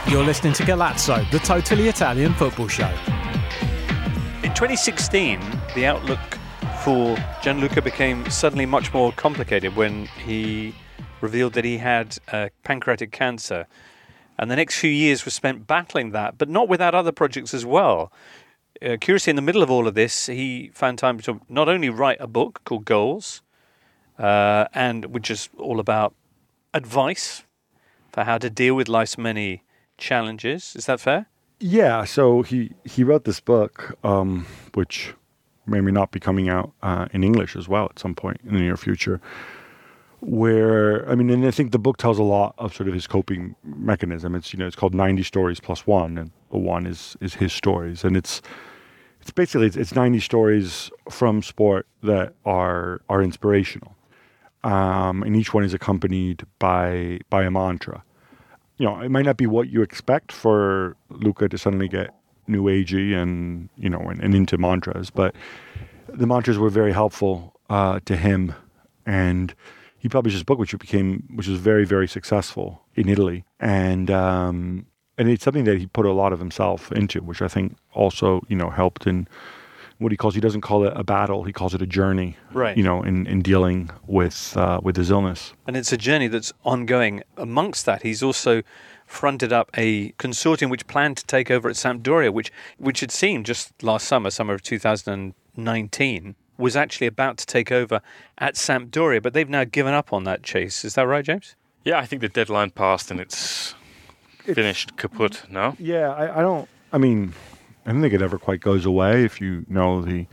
You're 0.06 0.24
listening 0.24 0.54
to 0.54 0.64
Golazzo, 0.64 1.28
the 1.30 1.38
totally 1.38 1.88
Italian 1.88 2.34
football 2.34 2.68
show. 2.68 2.90
In 4.42 4.52
2016, 4.54 5.40
the 5.74 5.86
outlook 5.86 6.18
for 6.80 7.16
Gianluca 7.42 7.82
became 7.82 8.28
suddenly 8.30 8.64
much 8.64 8.92
more 8.94 9.12
complicated 9.12 9.76
when 9.76 10.06
he 10.24 10.74
revealed 11.20 11.52
that 11.52 11.64
he 11.64 11.78
had 11.78 12.16
uh, 12.32 12.48
pancreatic 12.64 13.12
cancer. 13.12 13.66
And 14.38 14.50
the 14.50 14.56
next 14.56 14.78
few 14.78 14.90
years 14.90 15.24
were 15.24 15.30
spent 15.30 15.66
battling 15.66 16.12
that, 16.12 16.38
but 16.38 16.48
not 16.48 16.68
without 16.68 16.94
other 16.94 17.12
projects 17.12 17.52
as 17.52 17.66
well. 17.66 18.10
Uh, 18.80 18.96
curiously, 18.98 19.30
in 19.30 19.36
the 19.36 19.42
middle 19.42 19.62
of 19.62 19.70
all 19.70 19.86
of 19.86 19.94
this, 19.94 20.26
he 20.26 20.70
found 20.72 20.98
time 20.98 21.18
to 21.20 21.40
not 21.48 21.68
only 21.68 21.90
write 21.90 22.16
a 22.18 22.26
book 22.26 22.62
called 22.64 22.86
Goals, 22.86 23.42
uh, 24.18 24.66
and 24.72 25.06
which 25.06 25.30
is 25.30 25.50
all 25.58 25.80
about 25.80 26.14
advice 26.72 27.44
for 28.12 28.24
how 28.24 28.38
to 28.38 28.48
deal 28.48 28.74
with 28.74 28.88
life's 28.88 29.18
many 29.18 29.62
challenges. 29.98 30.74
Is 30.74 30.86
that 30.86 31.00
fair? 31.00 31.26
Yeah, 31.58 32.04
so 32.04 32.40
he 32.40 32.72
he 32.84 33.04
wrote 33.04 33.24
this 33.24 33.40
book, 33.40 33.98
um, 34.02 34.46
which 34.72 35.12
may 35.70 35.78
or 35.78 35.82
may 35.82 35.92
not 35.92 36.10
be 36.10 36.20
coming 36.20 36.48
out 36.48 36.72
uh, 36.82 37.06
in 37.12 37.24
English 37.24 37.56
as 37.56 37.68
well 37.68 37.86
at 37.86 37.98
some 37.98 38.14
point 38.14 38.40
in 38.44 38.54
the 38.54 38.60
near 38.60 38.76
future. 38.76 39.20
Where 40.20 41.08
I 41.08 41.14
mean, 41.14 41.30
and 41.30 41.46
I 41.46 41.50
think 41.50 41.72
the 41.72 41.78
book 41.78 41.96
tells 41.96 42.18
a 42.18 42.22
lot 42.22 42.54
of 42.58 42.74
sort 42.74 42.88
of 42.88 42.94
his 42.94 43.06
coping 43.06 43.56
mechanism. 43.64 44.34
It's 44.34 44.52
you 44.52 44.58
know 44.58 44.66
it's 44.66 44.76
called 44.76 44.94
ninety 44.94 45.22
stories 45.22 45.60
plus 45.60 45.86
one, 45.86 46.18
and 46.18 46.30
the 46.50 46.58
one 46.58 46.86
is 46.86 47.16
is 47.20 47.34
his 47.34 47.54
stories, 47.54 48.04
and 48.04 48.16
it's 48.16 48.42
it's 49.22 49.30
basically 49.30 49.66
it's, 49.66 49.76
it's 49.76 49.94
ninety 49.94 50.20
stories 50.20 50.90
from 51.08 51.42
sport 51.42 51.86
that 52.02 52.34
are 52.44 53.00
are 53.08 53.22
inspirational, 53.22 53.96
um, 54.62 55.22
and 55.22 55.34
each 55.36 55.54
one 55.54 55.64
is 55.64 55.72
accompanied 55.72 56.44
by 56.58 57.20
by 57.30 57.44
a 57.44 57.50
mantra 57.50 58.02
you 58.80 58.86
know, 58.86 58.98
it 58.98 59.10
might 59.10 59.26
not 59.26 59.36
be 59.36 59.46
what 59.46 59.68
you 59.68 59.82
expect 59.82 60.32
for 60.32 60.96
Luca 61.10 61.50
to 61.50 61.58
suddenly 61.58 61.86
get 61.86 62.14
new 62.50 62.64
agey 62.64 63.14
and 63.14 63.68
you 63.76 63.88
know 63.88 64.00
and, 64.00 64.20
and 64.20 64.34
into 64.34 64.58
mantras, 64.58 65.10
but 65.10 65.34
the 66.08 66.26
mantras 66.26 66.58
were 66.58 66.70
very 66.70 66.92
helpful 66.92 67.54
uh, 67.68 68.00
to 68.04 68.16
him, 68.16 68.54
and 69.06 69.54
he 69.98 70.08
published 70.08 70.34
his 70.34 70.42
book, 70.42 70.58
which 70.58 70.76
became 70.78 71.28
which 71.34 71.46
was 71.48 71.58
very 71.60 71.84
very 71.84 72.08
successful 72.08 72.82
in 72.94 73.08
Italy, 73.08 73.44
and 73.58 74.10
um, 74.10 74.86
and 75.16 75.28
it's 75.28 75.44
something 75.44 75.64
that 75.64 75.78
he 75.78 75.86
put 75.86 76.06
a 76.06 76.12
lot 76.12 76.32
of 76.32 76.38
himself 76.38 76.90
into, 76.92 77.20
which 77.20 77.42
I 77.42 77.48
think 77.48 77.76
also 77.94 78.42
you 78.48 78.56
know 78.56 78.70
helped 78.70 79.06
in 79.06 79.28
what 80.00 80.10
he 80.10 80.16
calls 80.16 80.34
he 80.34 80.40
doesn't 80.40 80.62
call 80.62 80.84
it 80.86 80.92
a 80.96 81.04
battle, 81.04 81.44
he 81.44 81.52
calls 81.52 81.74
it 81.74 81.82
a 81.82 81.86
journey, 81.86 82.36
Right. 82.52 82.76
You 82.76 82.82
know, 82.82 83.02
in, 83.02 83.26
in 83.26 83.42
dealing 83.42 83.90
with 84.06 84.56
uh, 84.56 84.80
with 84.82 84.96
his 84.96 85.10
illness. 85.10 85.52
And 85.66 85.76
it's 85.76 85.92
a 85.92 85.98
journey 85.98 86.26
that's 86.26 86.52
ongoing. 86.64 87.22
Amongst 87.36 87.84
that, 87.86 88.02
he's 88.02 88.22
also 88.22 88.62
fronted 89.10 89.52
up 89.52 89.70
a 89.74 90.12
consortium 90.12 90.70
which 90.70 90.86
planned 90.86 91.16
to 91.16 91.26
take 91.26 91.50
over 91.50 91.68
at 91.68 91.74
Sampdoria, 91.74 92.32
which 92.32 92.52
which 92.78 93.00
had 93.00 93.10
seemed 93.10 93.44
just 93.44 93.82
last 93.82 94.06
summer, 94.06 94.30
summer 94.30 94.54
of 94.54 94.62
2019, 94.62 96.34
was 96.56 96.76
actually 96.76 97.06
about 97.08 97.36
to 97.38 97.46
take 97.46 97.72
over 97.72 98.00
at 98.38 98.54
Sampdoria, 98.54 99.20
but 99.20 99.32
they've 99.32 99.48
now 99.48 99.64
given 99.64 99.94
up 99.94 100.12
on 100.12 100.24
that 100.24 100.42
chase. 100.42 100.84
Is 100.84 100.94
that 100.94 101.02
right, 101.02 101.24
James? 101.24 101.56
Yeah, 101.84 101.98
I 101.98 102.06
think 102.06 102.22
the 102.22 102.28
deadline 102.28 102.70
passed 102.70 103.10
and 103.10 103.18
it's, 103.20 103.74
finished 104.44 104.96
kaput 104.96 105.42
now. 105.50 105.76
Yeah, 105.78 106.12
I, 106.12 106.38
I 106.38 106.42
don't. 106.42 106.68
I 106.92 106.98
mean, 106.98 107.34
I 107.86 107.92
don't 107.92 108.00
think 108.02 108.14
it 108.14 108.22
ever 108.22 108.38
quite 108.38 108.60
goes 108.60 108.86
away 108.86 109.24
if 109.24 109.40
you 109.40 109.66
know 109.68 110.02
the 110.02 110.26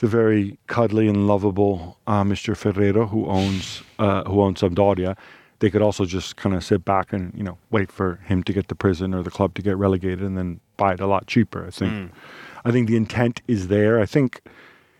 the 0.00 0.08
very 0.08 0.58
cuddly 0.66 1.06
and 1.06 1.28
lovable 1.28 1.96
uh, 2.08 2.24
Mr. 2.24 2.56
Ferrero 2.56 3.06
who 3.06 3.26
owns 3.26 3.82
uh, 4.00 4.24
who 4.24 4.42
owns 4.42 4.60
Sampdoria. 4.60 5.16
They 5.64 5.70
could 5.70 5.80
also 5.80 6.04
just 6.04 6.36
kind 6.36 6.54
of 6.54 6.62
sit 6.62 6.84
back 6.84 7.14
and 7.14 7.32
you 7.34 7.42
know 7.42 7.56
wait 7.70 7.90
for 7.90 8.16
him 8.26 8.42
to 8.42 8.52
get 8.52 8.68
to 8.68 8.74
prison 8.74 9.14
or 9.14 9.22
the 9.22 9.30
club 9.30 9.54
to 9.54 9.62
get 9.62 9.78
relegated 9.78 10.20
and 10.20 10.36
then 10.36 10.60
buy 10.76 10.92
it 10.92 11.00
a 11.00 11.06
lot 11.06 11.26
cheaper. 11.26 11.66
I 11.66 11.70
think. 11.70 11.90
Mm. 11.90 12.10
I 12.66 12.70
think 12.70 12.86
the 12.86 12.96
intent 12.96 13.40
is 13.48 13.68
there. 13.68 13.98
I 13.98 14.04
think 14.04 14.42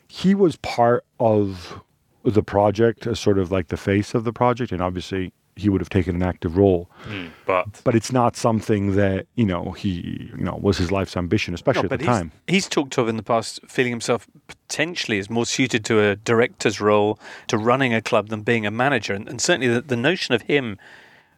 he 0.09 0.35
was 0.35 0.57
part 0.57 1.05
of 1.21 1.83
the 2.23 2.43
project 2.43 3.07
as 3.07 3.21
sort 3.21 3.39
of 3.39 3.53
like 3.53 3.69
the 3.69 3.77
face 3.77 4.15
of 4.15 4.25
the 4.25 4.33
project, 4.33 4.73
and 4.73 4.81
obviously 4.81 5.35
he 5.57 5.69
would 5.69 5.81
have 5.81 5.89
taken 5.89 6.17
an 6.17 6.23
active 6.23 6.57
role. 6.57 6.91
Mm, 7.07 7.31
but 7.47 7.81
But 7.85 7.95
it's 7.95 8.13
not 8.13 8.37
something 8.37 8.97
that 8.97 9.27
you 9.35 9.47
know 9.47 9.73
he 9.73 10.31
you 10.37 10.45
know 10.45 10.59
was 10.61 10.79
his 10.79 10.91
life's 10.91 11.17
ambition, 11.17 11.55
especially 11.55 11.89
No, 11.89 11.95
at 11.95 12.01
the 12.01 12.05
he's, 12.07 12.07
time. 12.07 12.33
he's 12.47 12.69
talked 12.69 12.99
of 12.99 13.09
in 13.09 13.17
the 13.17 13.23
past 13.23 13.61
feeling 13.69 13.93
himself 13.93 14.27
potentially 14.49 15.19
as 15.19 15.31
more 15.31 15.47
suited 15.47 15.85
to 15.87 16.01
a 16.01 16.17
director's 16.17 16.81
role, 16.81 17.19
to 17.49 17.57
running 17.59 17.95
a 17.95 18.03
club, 18.03 18.29
than 18.29 18.43
being 18.43 18.67
a 18.67 18.71
manager. 18.71 19.15
And, 19.15 19.29
and 19.29 19.41
certainly 19.41 19.69
the, 19.69 19.81
the 19.81 19.97
notion 19.97 20.35
of 20.35 20.43
him 20.43 20.79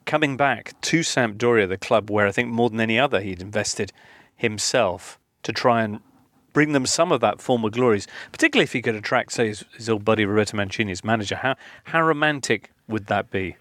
coming 0.07 0.37
back 0.37 0.81
to 0.83 1.01
Sampdoria, 1.01 1.69
the 1.69 1.77
club 1.77 2.11
where 2.11 2.27
I 2.27 2.33
think 2.33 2.49
more 2.49 2.71
than 2.71 2.81
any 2.81 2.99
other 2.99 3.21
he'd 3.21 3.43
invested 3.43 3.93
himself 4.37 5.19
to 5.43 5.53
try 5.53 5.83
and 5.83 6.01
bring 6.53 6.73
them 6.73 6.87
some 6.87 7.13
of 7.13 7.21
that 7.21 7.41
former 7.41 7.69
glories, 7.69 8.07
particularly 8.33 8.65
if 8.65 8.73
he 8.73 8.81
could 8.81 8.95
attract, 8.95 9.33
say, 9.33 9.49
his, 9.49 9.65
his 9.77 9.91
old 9.91 10.05
buddy 10.05 10.25
Roberto 10.25 10.57
Mancini 10.57 10.93
as 10.93 11.05
manager. 11.05 11.37
How, 11.37 11.57
how 11.85 12.01
romantic 12.03 12.71
would 12.89 13.09
that 13.09 13.31
be? 13.31 13.57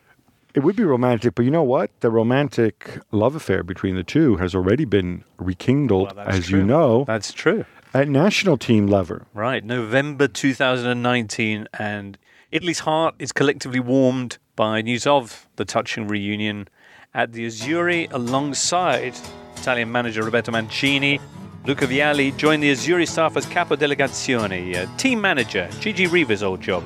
It 0.56 0.64
would 0.64 0.78
be 0.78 0.84
romantic, 0.86 1.36
but 1.36 1.44
you 1.44 1.52
know 1.52 1.64
what? 1.64 1.92
The 2.00 2.10
romantic 2.10 3.00
love 3.12 3.36
affair 3.36 3.62
between 3.62 3.96
the 3.96 4.04
two 4.04 4.38
has 4.38 4.56
already 4.56 4.86
been 4.86 5.26
rekindled, 5.38 6.16
Well, 6.16 6.28
as 6.30 6.48
true. 6.48 6.60
you 6.60 6.66
know, 6.66 7.04
That's 7.06 7.34
true. 7.34 7.66
at 7.94 8.08
national 8.08 8.56
team 8.58 8.88
level. 8.88 9.20
Right, 9.34 9.66
November 9.66 10.30
2019, 10.30 11.68
and 11.78 12.18
Italy's 12.52 12.80
heart 12.80 13.16
is 13.20 13.34
collectively 13.34 13.82
warmed 13.82 14.38
by 14.56 14.82
news 14.82 15.06
of 15.06 15.48
the 15.58 15.66
touching 15.66 16.08
reunion 16.08 16.70
at 17.14 17.34
the 17.34 17.46
Azzurri 17.46 18.10
alongside 18.14 19.14
Italian 19.58 19.92
manager 19.92 20.24
Roberto 20.24 20.52
Mancini. 20.54 21.20
Luca 21.66 21.86
Vialli 21.86 22.36
joined 22.38 22.64
the 22.64 22.72
Azzurri 22.72 23.08
staff 23.08 23.36
as 23.36 23.46
capo 23.48 23.76
delegazione, 23.76 24.76
uh, 24.76 24.98
team 24.98 25.20
manager, 25.20 25.68
Gigi 25.82 26.08
Riva's 26.08 26.44
old 26.44 26.62
job. 26.62 26.84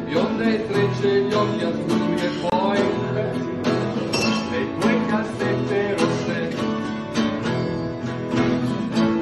Bionde 0.00 0.66
trecce, 0.66 1.22
gli 1.22 1.32
occhi 1.32 1.64
azzurri 1.64 2.14
e 2.14 2.30
poi 2.48 2.78
le 4.50 5.06
cassette 5.06 5.96
rosse, 5.98 6.48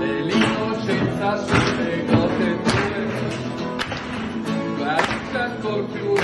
e 0.00 0.22
l'innocenza 0.22 1.36
sulle 1.46 2.04
gote 2.06 2.58
tue, 2.62 2.80
ancor 5.38 5.84
più. 5.86 6.14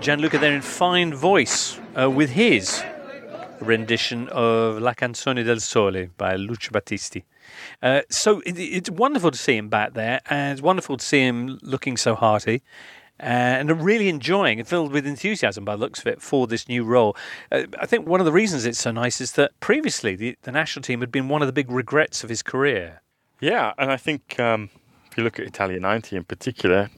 Gianluca 0.00 0.38
there 0.38 0.54
in 0.54 0.62
fine 0.62 1.12
voice 1.12 1.80
uh, 1.96 2.08
with 2.08 2.30
his 2.30 2.80
rendition 3.60 4.28
of 4.28 4.80
La 4.80 4.94
Canzone 4.94 5.44
del 5.44 5.60
Sole 5.60 6.08
by 6.16 6.36
Lucio 6.36 6.70
Battisti. 6.72 7.24
Uh, 7.82 8.02
so 8.10 8.40
it, 8.40 8.58
it's 8.58 8.90
wonderful 8.90 9.30
to 9.30 9.38
see 9.38 9.56
him 9.56 9.68
back 9.68 9.94
there, 9.94 10.20
and 10.28 10.52
it's 10.52 10.62
wonderful 10.62 10.96
to 10.96 11.04
see 11.04 11.20
him 11.20 11.58
looking 11.62 11.96
so 11.96 12.14
hearty. 12.14 12.62
Uh, 13.18 13.24
and 13.24 13.82
really 13.82 14.10
enjoying 14.10 14.58
and 14.58 14.68
filled 14.68 14.92
with 14.92 15.06
enthusiasm 15.06 15.64
by 15.64 15.74
the 15.74 15.80
looks 15.80 16.00
of 16.00 16.06
it 16.06 16.20
for 16.20 16.46
this 16.46 16.68
new 16.68 16.84
role. 16.84 17.16
Uh, 17.50 17.62
I 17.80 17.86
think 17.86 18.06
one 18.06 18.20
of 18.20 18.26
the 18.26 18.32
reasons 18.32 18.66
it's 18.66 18.78
so 18.78 18.90
nice 18.90 19.22
is 19.22 19.32
that 19.32 19.58
previously 19.58 20.16
the, 20.16 20.36
the 20.42 20.52
national 20.52 20.82
team 20.82 21.00
had 21.00 21.10
been 21.10 21.30
one 21.30 21.40
of 21.40 21.48
the 21.48 21.52
big 21.52 21.70
regrets 21.70 22.22
of 22.22 22.28
his 22.28 22.42
career. 22.42 23.00
Yeah, 23.40 23.72
and 23.78 23.90
I 23.90 23.96
think 23.96 24.38
um, 24.38 24.68
if 25.10 25.16
you 25.16 25.24
look 25.24 25.38
at 25.38 25.46
Italia 25.46 25.80
90 25.80 26.14
in 26.14 26.24
particular, 26.24 26.90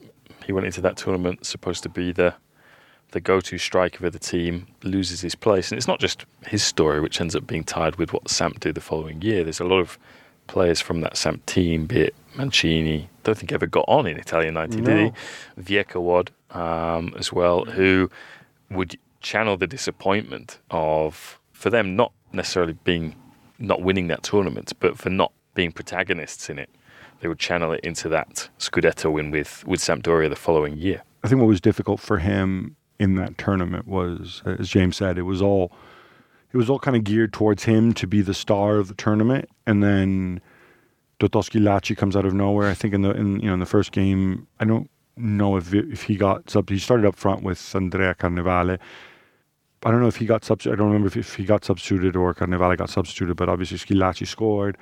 he 0.45 0.51
went 0.51 0.67
into 0.67 0.81
that 0.81 0.97
tournament 0.97 1.47
supposed 1.47 1.85
to 1.85 1.89
be 1.89 2.11
the 2.11 2.35
the 3.13 3.21
go-to 3.21 3.59
striker 3.59 3.99
for 3.99 4.11
the 4.11 4.19
team, 4.19 4.67
loses 4.83 5.21
his 5.21 5.35
place, 5.35 5.71
and 5.71 5.79
it's 5.79 5.89
not 5.89 6.01
just 6.01 6.27
his 6.47 6.63
story 6.63 7.01
which 7.01 7.21
ends 7.21 7.35
up 7.35 7.47
being 7.47 7.65
tied 7.65 7.97
with 7.97 8.13
what 8.13 8.29
Samp 8.29 8.61
did 8.61 8.75
the 8.75 8.81
following 8.81 9.23
year. 9.23 9.43
There's 9.43 9.61
a 9.61 9.65
lot 9.65 9.79
of 9.79 9.99
players 10.47 10.81
from 10.81 11.01
that 11.01 11.17
Samp 11.17 11.45
team, 11.47 11.87
be 11.87 12.01
it 12.01 12.15
Mancini, 12.35 13.09
don't 13.25 13.37
think 13.37 13.53
ever 13.53 13.67
got 13.67 13.85
on 13.89 14.07
in 14.07 14.19
Italian 14.19 14.55
90, 14.55 14.81
did 14.81 15.13
he? 15.57 15.63
Vierchowod 15.63 16.29
um, 16.51 17.15
as 17.19 17.33
well, 17.33 17.65
who 17.65 18.11
would 18.71 18.99
channel 19.21 19.57
the 19.57 19.67
disappointment 19.67 20.59
of, 20.71 21.39
for 21.53 21.71
them, 21.71 21.97
not 21.97 22.13
necessarily 22.33 22.75
being, 22.85 23.15
not 23.59 23.83
winning 23.83 24.07
that 24.09 24.23
tournament, 24.23 24.73
but 24.81 24.97
for 24.97 25.11
not 25.11 25.33
being 25.55 25.73
protagonists 25.73 26.49
in 26.49 26.59
it. 26.59 26.71
They 27.21 27.29
would 27.29 27.39
channel 27.39 27.73
it 27.73 27.81
into 27.81 28.09
that 28.11 28.49
Scudetto 28.59 29.13
win 29.13 29.31
with, 29.31 29.67
with 29.67 29.81
Sampdoria 29.81 30.31
the 30.31 30.37
following 30.37 30.77
year. 30.77 31.03
I 31.25 31.29
think 31.29 31.41
what 31.41 31.49
was 31.49 31.61
difficult 31.61 31.99
for 31.99 32.19
him 32.19 32.77
in 32.99 33.15
that 33.15 33.39
tournament 33.39 33.87
was, 33.87 34.43
as 34.45 34.69
James 34.69 34.97
said, 34.97 35.19
it 35.19 35.23
was 35.23 35.41
all 35.41 35.73
it 36.53 36.57
was 36.57 36.71
all 36.71 36.79
kind 36.79 36.97
of 36.97 37.05
geared 37.05 37.33
towards 37.33 37.65
him 37.65 37.93
to 37.95 38.07
be 38.07 38.23
the 38.23 38.35
star 38.35 38.77
of 38.77 38.89
the 38.89 38.95
tournament, 38.95 39.49
and 39.67 39.83
then 39.83 40.41
Totò 41.21 41.43
Schillaci 41.43 41.97
comes 41.97 42.17
out 42.17 42.25
of 42.25 42.33
nowhere. 42.33 42.71
I 42.71 42.75
think 42.75 42.95
in 42.95 43.03
the 43.03 43.11
in 43.11 43.41
you 43.41 43.49
know 43.49 43.55
in 43.55 43.61
the 43.61 43.67
first 43.67 43.93
game, 43.93 44.47
I 44.59 44.65
don't 44.65 44.91
know 45.17 45.57
if 45.57 45.75
if 45.75 46.05
he 46.05 46.17
got 46.17 46.49
sub. 46.51 46.69
He 46.71 46.79
started 46.79 47.07
up 47.07 47.17
front 47.17 47.43
with 47.43 47.75
Andrea 47.75 48.15
Carnevale. 48.15 48.79
I 49.85 49.91
don't 49.91 50.01
know 50.01 50.09
if 50.09 50.17
he 50.17 50.27
got 50.27 50.45
substituted. 50.45 50.77
I 50.77 50.79
don't 50.79 50.89
remember 50.89 51.07
if, 51.07 51.17
if 51.17 51.35
he 51.37 51.45
got 51.45 51.65
substituted 51.65 52.17
or 52.17 52.35
Carnevale 52.35 52.77
got 52.77 52.91
substituted, 52.91 53.37
but 53.37 53.49
obviously 53.49 53.79
Schillaci 53.79 54.27
scored, 54.27 54.77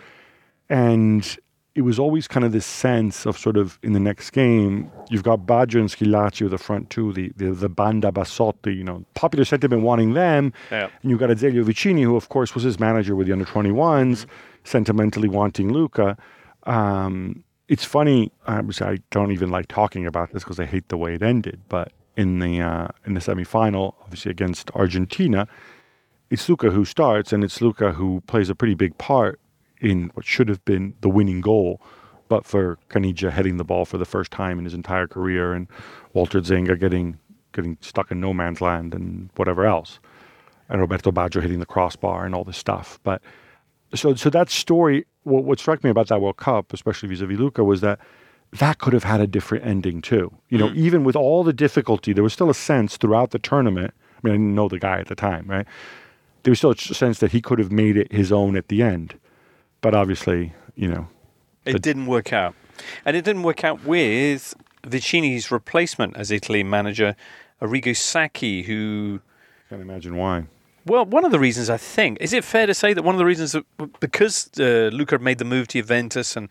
and 0.69 1.37
it 1.77 1.83
was 1.83 1.99
always 1.99 2.27
kind 2.27 2.45
of 2.45 2.53
this 2.53 2.65
sense 2.65 3.27
of 3.27 3.37
sort 3.37 3.59
of 3.59 3.79
in 3.83 3.93
the 3.93 4.01
next 4.01 4.31
game, 4.31 4.91
you've 5.11 5.23
got 5.23 5.41
Baggio 5.41 5.79
and 5.79 5.91
Schillaci 5.91 6.41
with 6.41 6.53
the 6.53 6.59
front 6.59 6.89
two, 6.89 7.12
the, 7.12 7.31
the, 7.37 7.51
the 7.51 7.69
Banda 7.69 8.11
Bassotti, 8.11 8.75
you 8.75 8.83
know, 8.83 9.05
popular 9.12 9.45
sentiment 9.45 9.83
wanting 9.83 10.15
them. 10.15 10.55
Yeah. 10.71 10.89
And 11.03 11.11
you've 11.11 11.21
got 11.21 11.29
Azeglio 11.29 11.62
Vicini, 11.65 12.03
who, 12.03 12.17
of 12.17 12.31
course, 12.31 12.55
was 12.55 12.65
his 12.65 12.81
manager 12.81 13.15
with 13.15 13.27
the 13.27 13.35
under 13.35 13.45
21s, 13.45 14.25
sentimentally 14.65 15.29
wanting 15.29 15.71
Luca. 15.71 16.17
Um, 16.62 17.45
it's 17.69 17.85
funny, 17.85 18.33
obviously, 18.47 18.87
I 18.87 18.99
don't 19.11 19.33
even 19.33 19.51
like 19.51 19.69
talking 19.69 20.07
about 20.07 20.33
this 20.33 20.45
because 20.45 20.59
I 20.59 20.65
hate 20.65 20.89
the 20.89 20.97
way 20.97 21.15
it 21.15 21.23
ended, 21.23 21.61
but 21.69 21.93
in 22.17 22.39
the, 22.39 22.59
uh, 22.62 22.89
in 23.05 23.12
the 23.12 23.21
semifinal, 23.21 23.97
obviously 24.03 24.31
against 24.31 24.71
Argentina, 24.71 25.47
it's 26.31 26.49
Luca 26.49 26.71
who 26.71 26.87
starts, 26.87 27.35
and 27.35 27.45
it's 27.45 27.61
Luca 27.61 27.93
who 27.93 28.23
plays 28.27 28.49
a 28.49 28.55
pretty 28.55 28.75
big 28.75 28.97
part 28.97 29.39
in 29.81 30.11
what 30.15 30.25
should 30.25 30.49
have 30.49 30.65
been 30.65 30.95
the 31.01 31.09
winning 31.09 31.41
goal, 31.41 31.81
but 32.29 32.45
for 32.45 32.79
Caniggia 32.89 33.31
heading 33.31 33.57
the 33.57 33.65
ball 33.65 33.85
for 33.85 33.99
the 33.99 34.05
first 34.05 34.31
time 34.31 34.59
in 34.59 34.65
his 34.65 34.75
entire 34.75 35.07
career, 35.07 35.53
and 35.53 35.69
Walter 36.12 36.41
Zenga 36.41 36.79
getting 36.79 37.19
getting 37.53 37.79
stuck 37.81 38.11
in 38.11 38.21
no 38.21 38.35
man's 38.35 38.61
land 38.61 38.95
and 38.95 39.31
whatever 39.37 39.65
else, 39.65 39.99
and 40.69 40.81
Roberto 40.81 41.11
Baggio 41.11 41.41
hitting 41.41 41.61
the 41.61 41.67
crossbar 41.67 42.27
and 42.27 42.35
all 42.35 42.45
this 42.45 42.57
stuff. 42.57 42.99
But 43.03 43.23
so 43.95 44.15
so 44.15 44.31
that 44.31 44.51
story, 44.51 45.07
what, 45.23 45.45
what 45.45 45.59
struck 45.59 45.85
me 45.85 45.91
about 45.91 46.09
that 46.09 46.21
World 46.21 46.37
Cup, 46.37 46.73
especially 46.73 47.09
vis-a-vis 47.09 47.39
Luca, 47.39 47.65
was 47.65 47.81
that 47.81 48.01
that 48.53 48.79
could 48.79 48.93
have 48.93 49.05
had 49.05 49.21
a 49.21 49.27
different 49.27 49.67
ending 49.67 50.01
too. 50.01 50.33
You 50.49 50.59
know, 50.59 50.69
hmm. 50.69 50.79
even 50.79 51.05
with 51.05 51.17
all 51.17 51.45
the 51.45 51.53
difficulty, 51.53 52.12
there 52.12 52.25
was 52.25 52.33
still 52.33 52.51
a 52.51 52.55
sense 52.55 52.97
throughout 52.97 53.31
the 53.31 53.39
tournament. 53.39 53.93
I 54.17 54.21
mean, 54.23 54.33
I 54.33 54.37
didn't 54.37 54.55
know 54.55 54.69
the 54.69 54.79
guy 54.79 54.99
at 54.99 55.09
the 55.09 55.15
time, 55.15 55.47
right? 55.47 55.67
There 56.43 56.51
was 56.51 56.59
still 56.59 56.71
a 56.71 56.77
sense 56.77 57.19
that 57.19 57.33
he 57.33 57.41
could 57.41 57.59
have 57.59 57.73
made 57.73 57.97
it 57.97 58.12
his 58.12 58.33
own 58.33 58.57
at 58.57 58.69
the 58.69 58.83
end 58.83 59.19
but 59.81 59.95
obviously, 59.95 60.53
you 60.75 60.89
know, 60.89 61.09
It 61.65 61.83
didn't 61.83 62.07
work 62.07 62.33
out. 62.33 62.55
And 63.05 63.17
it 63.17 63.25
didn't 63.25 63.43
work 63.43 63.65
out 63.65 63.85
with 63.85 64.55
Vicini's 64.85 65.51
replacement 65.51 66.17
as 66.17 66.31
Italy 66.31 66.62
manager, 66.62 67.17
Arrigo 67.61 67.97
Sacchi, 67.97 68.62
who. 68.62 69.21
Can't 69.69 69.83
imagine 69.83 70.17
why. 70.17 70.47
Well, 70.85 71.05
one 71.05 71.25
of 71.25 71.33
the 71.33 71.41
reasons 71.41 71.69
I 71.69 71.79
think 71.79 72.19
is 72.21 72.33
it 72.33 72.45
fair 72.45 72.67
to 72.67 72.75
say 72.75 72.95
that 72.95 73.03
one 73.03 73.17
of 73.17 73.19
the 73.19 73.25
reasons 73.25 73.53
that 73.53 73.65
because 73.99 74.49
uh, 74.61 74.91
Luca 74.93 75.19
made 75.19 75.39
the 75.39 75.45
move 75.45 75.67
to 75.69 75.79
Juventus 75.79 76.37
and 76.37 76.49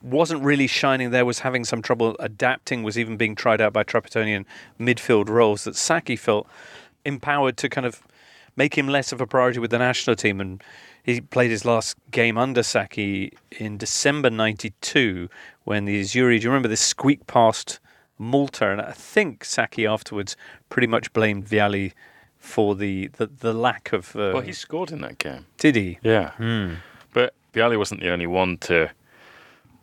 wasn't 0.00 0.42
really 0.42 0.66
shining 0.66 1.10
there, 1.10 1.24
was 1.24 1.40
having 1.40 1.64
some 1.64 1.82
trouble 1.82 2.16
adapting, 2.18 2.82
was 2.82 2.98
even 2.98 3.16
being 3.16 3.34
tried 3.34 3.60
out 3.60 3.72
by 3.72 3.84
Trapattoni 3.84 4.44
midfield 4.78 5.28
roles, 5.28 5.64
that 5.64 5.76
Sacchi 5.76 6.16
felt 6.16 6.46
empowered 7.04 7.56
to 7.58 7.68
kind 7.68 7.86
of 7.86 8.02
make 8.56 8.76
him 8.76 8.88
less 8.88 9.12
of 9.12 9.20
a 9.20 9.26
priority 9.26 9.58
with 9.58 9.70
the 9.70 9.78
national 9.78 10.16
team. 10.16 10.40
And 10.40 10.62
he 11.04 11.20
played 11.20 11.50
his 11.50 11.64
last 11.64 11.96
game 12.10 12.36
under 12.36 12.62
Sacchi 12.62 13.32
in 13.52 13.78
December 13.78 14.30
'92 14.30 15.28
when 15.64 15.84
the 15.84 16.00
Azzurri. 16.00 16.38
Do 16.40 16.44
you 16.44 16.50
remember 16.50 16.68
this 16.68 16.80
squeak 16.80 17.26
past 17.26 17.78
Malta? 18.18 18.70
And 18.70 18.80
I 18.80 18.92
think 18.92 19.44
Sacchi 19.44 19.86
afterwards 19.86 20.36
pretty 20.68 20.86
much 20.88 21.12
blamed 21.12 21.46
Vialli 21.46 21.92
for 22.38 22.74
the 22.74 23.08
the, 23.18 23.26
the 23.26 23.52
lack 23.52 23.92
of. 23.92 24.16
Uh, 24.16 24.32
Well, 24.34 24.40
he 24.42 24.52
scored 24.52 24.90
in 24.90 25.00
that 25.02 25.18
game. 25.18 25.46
did 25.58 25.76
he? 25.76 25.98
Yeah. 26.02 26.30
Hmm. 26.32 26.74
But 27.12 27.34
Vialli 27.52 27.78
wasn't 27.78 28.00
the 28.00 28.10
only 28.10 28.26
one 28.26 28.56
to 28.58 28.90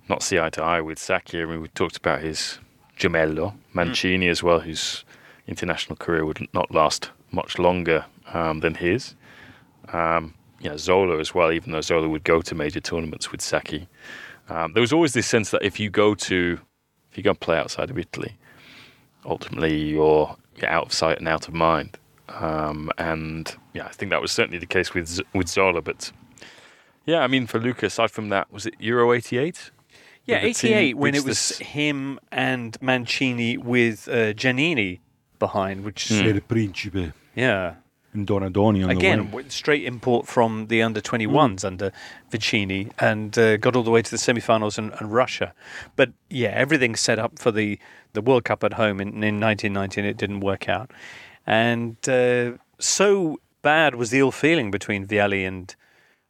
not 0.10 0.23
see 0.23 0.38
eye 0.39 0.49
to 0.49 0.62
eye 0.63 0.81
with 0.81 0.99
Sacchi. 0.99 1.41
I 1.41 1.45
mean, 1.45 1.62
we 1.62 1.67
talked 1.69 1.95
about 1.97 2.21
his 2.21 2.60
gemello, 2.99 3.53
Mancini, 3.73 4.27
as 4.27 4.43
well, 4.43 4.60
whose 4.60 5.05
international 5.47 5.95
career 5.95 6.25
would 6.25 6.47
not 6.53 6.71
last 6.71 7.12
much 7.31 7.57
longer 7.57 8.05
um, 8.34 8.60
than 8.60 8.75
his. 8.75 9.15
Um, 9.93 10.34
yeah, 10.62 10.78
Zola 10.78 11.19
as 11.19 11.34
well, 11.36 11.52
even 11.52 11.71
though 11.74 11.82
Zola 11.82 12.08
would 12.08 12.24
go 12.24 12.41
to 12.41 12.56
major 12.56 12.80
tournaments 12.80 13.32
with 13.32 13.41
Sacchi. 13.41 13.88
Um, 14.50 14.74
there 14.74 14.82
was 14.82 14.93
always 14.93 15.13
this 15.13 15.28
sense 15.28 15.52
that 15.52 15.63
if 15.63 15.80
you 15.80 15.89
go 15.89 16.13
to, 16.15 16.60
if 17.12 17.17
you 17.17 17.24
go 17.24 17.32
and 17.32 17.39
play 17.39 17.58
outside 17.58 17.89
of 17.89 17.97
Italy, 17.97 18.38
ultimately 19.26 19.76
you're, 19.89 20.36
you're 20.58 20.69
out 20.69 20.88
of 20.88 20.93
sight 20.93 21.17
and 21.19 21.28
out 21.28 21.47
of 21.47 21.54
mind. 21.54 21.97
Um, 22.30 22.91
and 22.97 23.54
yeah, 23.74 23.86
I 23.86 23.89
think 23.89 24.10
that 24.12 24.21
was 24.21 24.32
certainly 24.32 24.58
the 24.58 24.65
case 24.65 24.93
with 24.93 25.19
with 25.34 25.50
Zola. 25.50 25.82
But 25.82 26.12
yeah, 27.06 27.19
I 27.19 27.28
mean, 27.28 27.45
for 27.45 27.60
Luca, 27.60 27.88
aside 27.88 28.12
from 28.12 28.30
that, 28.30 28.52
was 28.54 28.65
it 28.65 28.76
Euro 28.80 29.12
'88? 29.13 29.71
Yeah, 30.26 30.39
Did 30.41 30.50
the 30.56 30.60
team 30.60 30.74
88 30.78 30.97
when 30.97 31.15
it 31.15 31.26
was 31.26 31.50
this- 31.50 31.58
him 31.58 32.19
and 32.32 32.78
Mancini 32.82 33.58
with 33.58 34.08
uh, 34.08 34.34
Giannini 34.34 35.00
behind, 35.39 35.84
which 35.84 36.08
Hmm. 36.10 36.28
El 36.28 36.39
Principe 36.41 37.12
yeah. 37.36 37.76
And 38.13 38.28
Donadoni 38.28 38.84
on 38.84 38.89
Again, 38.89 39.17
the 39.17 39.24
wing. 39.24 39.32
w- 39.32 39.50
straight 39.50 39.84
import 39.86 40.28
from 40.28 40.67
the 40.67 40.82
under 40.82 41.02
21s 41.02 41.63
under 41.63 41.91
Vicini 42.30 42.91
and 43.00 43.38
uh, 43.38 43.58
got 43.58 43.76
all 43.76 43.84
the 43.84 43.91
way 43.91 44.02
to 44.02 44.12
the 44.12 44.17
semi-finals 44.17 44.78
and, 44.78 44.93
and 45.00 45.13
Russia. 45.13 45.54
But 45.95 46.12
yeah, 46.30 46.50
everything's 46.50 47.00
set 47.00 47.19
up 47.19 47.39
for 47.39 47.52
the, 47.52 47.80
the 48.13 48.21
World 48.21 48.43
Cup 48.43 48.63
at 48.63 48.74
home 48.74 49.00
in, 49.00 49.10
in 49.24 49.39
1990 49.39 50.02
it 50.02 50.17
didn't 50.17 50.41
work 50.41 50.67
out. 50.67 50.91
And 51.47 51.97
uh, 52.08 52.54
so 52.80 53.39
bad 53.62 53.95
was 53.95 54.10
the 54.10 54.19
ill 54.19 54.32
feeling 54.32 54.71
between 54.71 55.08
Vialli 55.08 55.47
and 55.47 55.76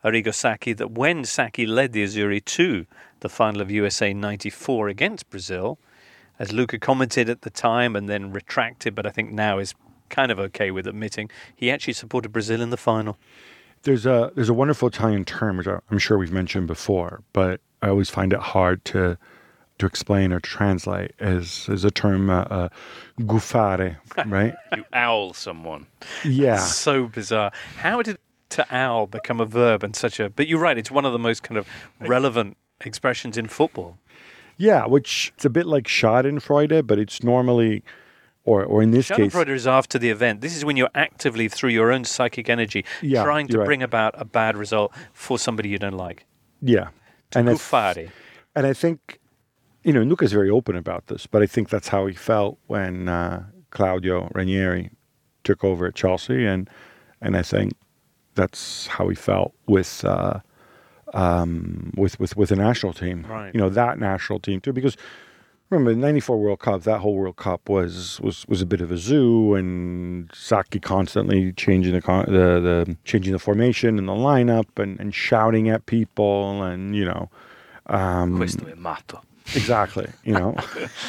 Arrigo 0.03 0.33
Sacchi 0.33 0.73
that 0.73 0.91
when 0.91 1.23
Sacchi 1.25 1.65
led 1.65 1.93
the 1.93 2.03
Azzurri 2.03 2.43
to 2.45 2.85
the 3.19 3.29
final 3.29 3.61
of 3.61 3.69
USA 3.69 4.13
94 4.13 4.87
against 4.87 5.29
Brazil, 5.29 5.77
as 6.39 6.51
Luca 6.51 6.79
commented 6.79 7.29
at 7.29 7.41
the 7.43 7.51
time 7.51 7.95
and 7.95 8.09
then 8.09 8.31
retracted, 8.31 8.95
but 8.95 9.05
I 9.05 9.09
think 9.11 9.31
now 9.31 9.59
is 9.59 9.75
kind 10.11 10.31
of 10.31 10.39
okay 10.39 10.69
with 10.69 10.85
admitting, 10.85 11.31
he 11.55 11.71
actually 11.71 11.93
supported 11.93 12.29
Brazil 12.31 12.61
in 12.61 12.69
the 12.69 12.77
final. 12.77 13.17
There's 13.83 14.05
a 14.05 14.31
there's 14.35 14.49
a 14.49 14.53
wonderful 14.53 14.89
Italian 14.89 15.25
term 15.25 15.57
which 15.57 15.67
I'm 15.67 15.97
sure 15.97 16.19
we've 16.19 16.31
mentioned 16.31 16.67
before, 16.67 17.23
but 17.33 17.61
I 17.81 17.89
always 17.89 18.11
find 18.11 18.31
it 18.31 18.39
hard 18.39 18.85
to 18.85 19.17
to 19.79 19.85
explain 19.87 20.31
or 20.31 20.39
translate. 20.39 21.13
As 21.19 21.67
as 21.67 21.83
a 21.83 21.89
term, 21.89 22.29
uh, 22.29 22.41
uh, 22.43 22.69
gufare, 23.21 23.97
right? 24.27 24.53
You 24.77 24.85
owl 24.93 25.33
someone. 25.33 25.87
yeah, 26.23 26.57
So 26.83 27.07
bizarre. 27.07 27.51
How 27.77 28.03
did 28.03 28.19
to 28.49 28.65
owl 28.69 29.07
become 29.07 29.39
a 29.41 29.45
verb 29.45 29.81
and 29.83 29.95
such 29.95 30.19
a. 30.19 30.29
But 30.29 30.47
you're 30.47 30.59
right, 30.59 30.77
it's 30.77 30.91
one 30.91 31.05
of 31.05 31.13
the 31.13 31.19
most 31.19 31.41
kind 31.41 31.57
of 31.57 31.65
relevant 32.01 32.57
expressions 32.81 33.37
in 33.37 33.47
football. 33.47 33.97
yeah. 34.57 34.85
Which 34.85 35.31
it's 35.35 35.45
a 35.45 35.49
bit 35.49 35.65
like 35.65 35.85
Schadenfreude, 35.85 36.85
but 36.85 36.99
it's 36.99 37.23
normally, 37.23 37.81
or 38.43 38.63
or 38.63 38.81
in 38.81 38.91
this 38.91 39.07
case, 39.09 39.31
Schadenfreude 39.33 39.49
is 39.49 39.67
after 39.67 39.99
the 39.99 40.09
event. 40.09 40.41
This 40.41 40.55
is 40.55 40.63
when 40.65 40.77
you're 40.77 40.89
actively, 40.95 41.47
through 41.47 41.69
your 41.71 41.91
own 41.91 42.03
psychic 42.05 42.49
energy, 42.49 42.83
Yeah, 43.01 43.23
trying 43.23 43.47
to 43.49 43.59
right. 43.59 43.65
bring 43.65 43.83
about 43.83 44.13
a 44.17 44.25
bad 44.25 44.57
result 44.57 44.93
for 45.13 45.37
somebody 45.39 45.69
you 45.69 45.77
don't 45.77 45.97
like. 45.97 46.25
yeah. 46.61 46.89
And 47.33 47.49
I, 47.49 47.53
and 48.55 48.67
I 48.67 48.73
think, 48.73 49.19
you 49.83 49.93
know, 49.93 50.01
Luca's 50.01 50.33
very 50.33 50.49
open 50.49 50.75
about 50.75 51.07
this, 51.07 51.27
but 51.27 51.41
I 51.41 51.45
think 51.45 51.69
that's 51.69 51.87
how 51.87 52.05
he 52.07 52.13
felt 52.13 52.57
when 52.67 53.07
uh, 53.07 53.45
Claudio 53.69 54.29
Ranieri 54.35 54.89
took 55.45 55.63
over 55.63 55.85
at 55.85 55.95
Chelsea, 55.95 56.45
and 56.45 56.69
and 57.21 57.37
I 57.37 57.41
think 57.41 57.71
that's 58.35 58.87
how 58.87 59.07
he 59.07 59.15
felt 59.15 59.53
with 59.65 60.03
uh, 60.03 60.39
um, 61.13 61.93
with 61.95 62.19
with 62.19 62.35
with 62.35 62.49
the 62.49 62.55
national 62.57 62.93
team. 62.93 63.25
Right. 63.29 63.53
You 63.53 63.59
know 63.61 63.69
that 63.69 63.97
national 63.99 64.39
team 64.39 64.59
too, 64.61 64.73
because 64.73 64.97
remember 65.71 65.93
the 65.93 65.99
'94 65.99 66.37
World 66.37 66.59
Cup. 66.59 66.83
That 66.83 66.99
whole 66.99 67.15
World 67.15 67.37
Cup 67.37 67.69
was 67.69 68.19
was 68.21 68.45
was 68.47 68.61
a 68.61 68.65
bit 68.65 68.81
of 68.81 68.91
a 68.91 68.97
zoo, 68.97 69.55
and 69.55 70.29
Sacchi 70.33 70.79
constantly 70.79 71.53
changing 71.53 71.93
the 71.93 72.01
the 72.01 72.85
the 72.85 72.97
changing 73.05 73.33
the 73.33 73.39
formation 73.39 73.97
and 73.97 74.07
the 74.07 74.13
lineup, 74.13 74.77
and 74.77 74.99
and 74.99 75.15
shouting 75.15 75.69
at 75.69 75.85
people, 75.85 76.61
and 76.63 76.95
you 76.95 77.05
know. 77.05 77.29
Um, 77.87 78.37
Questo 78.37 78.65
è 78.65 78.75
matto. 78.75 79.21
Exactly. 79.55 80.07
You 80.23 80.33
know. 80.33 80.55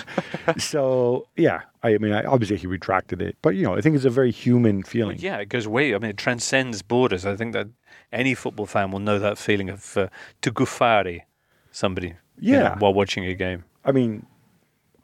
so 0.59 1.27
yeah, 1.37 1.61
I, 1.83 1.99
mean, 1.99 2.13
I, 2.13 2.25
obviously 2.25 2.57
he 2.57 2.67
retracted 2.67 3.21
it, 3.23 3.37
but 3.43 3.55
you 3.55 3.63
know, 3.63 3.75
I 3.75 3.81
think 3.81 3.95
it's 3.95 4.05
a 4.05 4.11
very 4.11 4.31
human 4.33 4.83
feeling. 4.83 5.19
Yeah, 5.21 5.37
it 5.39 5.49
goes 5.49 5.69
way. 5.69 5.95
I 5.95 5.99
mean, 5.99 6.11
it 6.11 6.17
transcends 6.17 6.83
borders. 6.83 7.25
I 7.27 7.37
think 7.37 7.53
that 7.53 7.69
any 8.13 8.35
football 8.35 8.67
fan 8.67 8.91
will 8.91 9.01
know 9.01 9.19
that 9.19 9.39
feeling 9.39 9.69
of 9.71 9.97
uh, 9.97 10.09
to 10.41 10.51
gufari 10.51 11.23
somebody 11.71 12.15
you 12.39 12.53
know, 12.53 12.59
Yeah. 12.59 12.79
while 12.79 12.95
watching 12.95 13.25
a 13.27 13.35
game. 13.35 13.65
I 13.85 13.93
mean, 13.93 14.27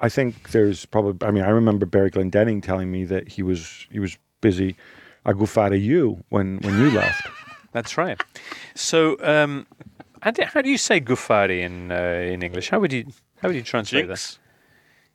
I 0.01 0.09
think 0.09 0.51
there's 0.51 0.87
probably. 0.87 1.27
I 1.27 1.31
mean, 1.31 1.45
I 1.45 1.49
remember 1.51 1.87
Barry 1.87 2.11
Glendenning 2.11 2.63
telling 2.63 2.91
me 2.91 3.05
that 3.05 3.29
he 3.29 3.43
was 3.43 3.87
he 3.91 3.99
was 3.99 4.17
busy 4.41 4.77
agufare 5.27 5.81
you 5.81 6.23
when 6.29 6.59
when 6.59 6.79
you 6.79 6.91
left. 6.91 7.27
That's 7.73 7.99
right. 7.99 8.21
So, 8.75 9.17
um, 9.23 9.67
how, 10.23 10.31
do, 10.31 10.43
how 10.45 10.63
do 10.63 10.71
you 10.71 10.79
say 10.79 11.01
gufari 11.01 11.61
in 11.61 11.93
uh, 11.93 12.33
in 12.33 12.43
English? 12.43 12.71
How 12.71 12.79
would 12.81 12.93
you 12.93 13.07
how 13.43 13.49
would 13.49 13.57
you 13.57 13.63
translate 13.63 14.07
Jinx. 14.07 14.33
that? 14.35 14.39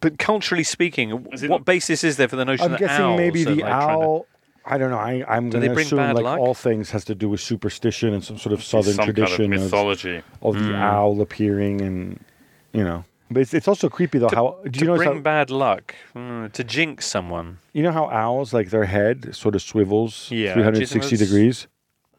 But 0.02 0.20
culturally 0.20 0.64
speaking, 0.66 1.10
it 1.32 1.50
what 1.50 1.64
basis 1.66 2.04
is 2.04 2.18
there 2.18 2.28
for 2.28 2.36
the 2.36 2.46
notion 2.46 2.66
I'm 2.66 2.72
that 2.72 2.80
guessing 2.80 3.06
owls 3.06 3.18
maybe 3.18 3.44
the 3.46 3.52
like, 3.56 3.60
trying 3.60 3.88
to- 4.00 4.04
owl. 4.06 4.26
I 4.66 4.78
don't 4.78 4.92
know. 4.92 4.98
I, 4.98 5.26
I'm 5.28 5.50
Do 5.50 5.60
going 5.60 5.76
to 5.76 5.82
assume 5.82 6.00
like 6.00 6.24
luck? 6.24 6.40
all 6.40 6.54
things 6.54 6.90
has 6.92 7.04
to 7.06 7.16
do 7.16 7.28
with 7.28 7.42
superstition 7.42 8.14
and 8.14 8.24
some 8.24 8.38
sort 8.38 8.54
of 8.54 8.64
southern 8.64 8.94
Some 8.94 9.04
tradition 9.06 9.52
of 9.52 9.60
of, 9.60 9.66
mythology. 9.66 10.22
of 10.42 10.56
the 10.56 10.74
owl 10.76 11.20
appearing 11.20 11.82
and 11.82 12.24
you 12.72 12.84
know. 12.84 13.04
But 13.32 13.42
it's, 13.42 13.54
it's 13.54 13.68
also 13.68 13.90
creepy 13.90 14.20
though. 14.20 14.30
how 14.30 14.60
do 14.70 14.80
you 14.80 14.86
know 14.86 14.96
bring 14.96 15.14
how, 15.14 15.20
bad 15.20 15.50
luck, 15.50 15.96
mm, 16.16 16.52
to 16.52 16.64
jinx 16.64 17.08
someone? 17.08 17.60
you 17.74 17.82
know 17.82 17.92
how 17.92 18.10
owls 18.10 18.54
like 18.54 18.70
their 18.70 18.86
head 18.86 19.36
sort 19.36 19.56
of 19.56 19.62
swivels 19.62 20.30
Yeah, 20.30 20.54
do 20.54 20.60
you 20.60 20.86
think 20.86 21.04
360 21.04 21.18
degrees? 21.18 21.68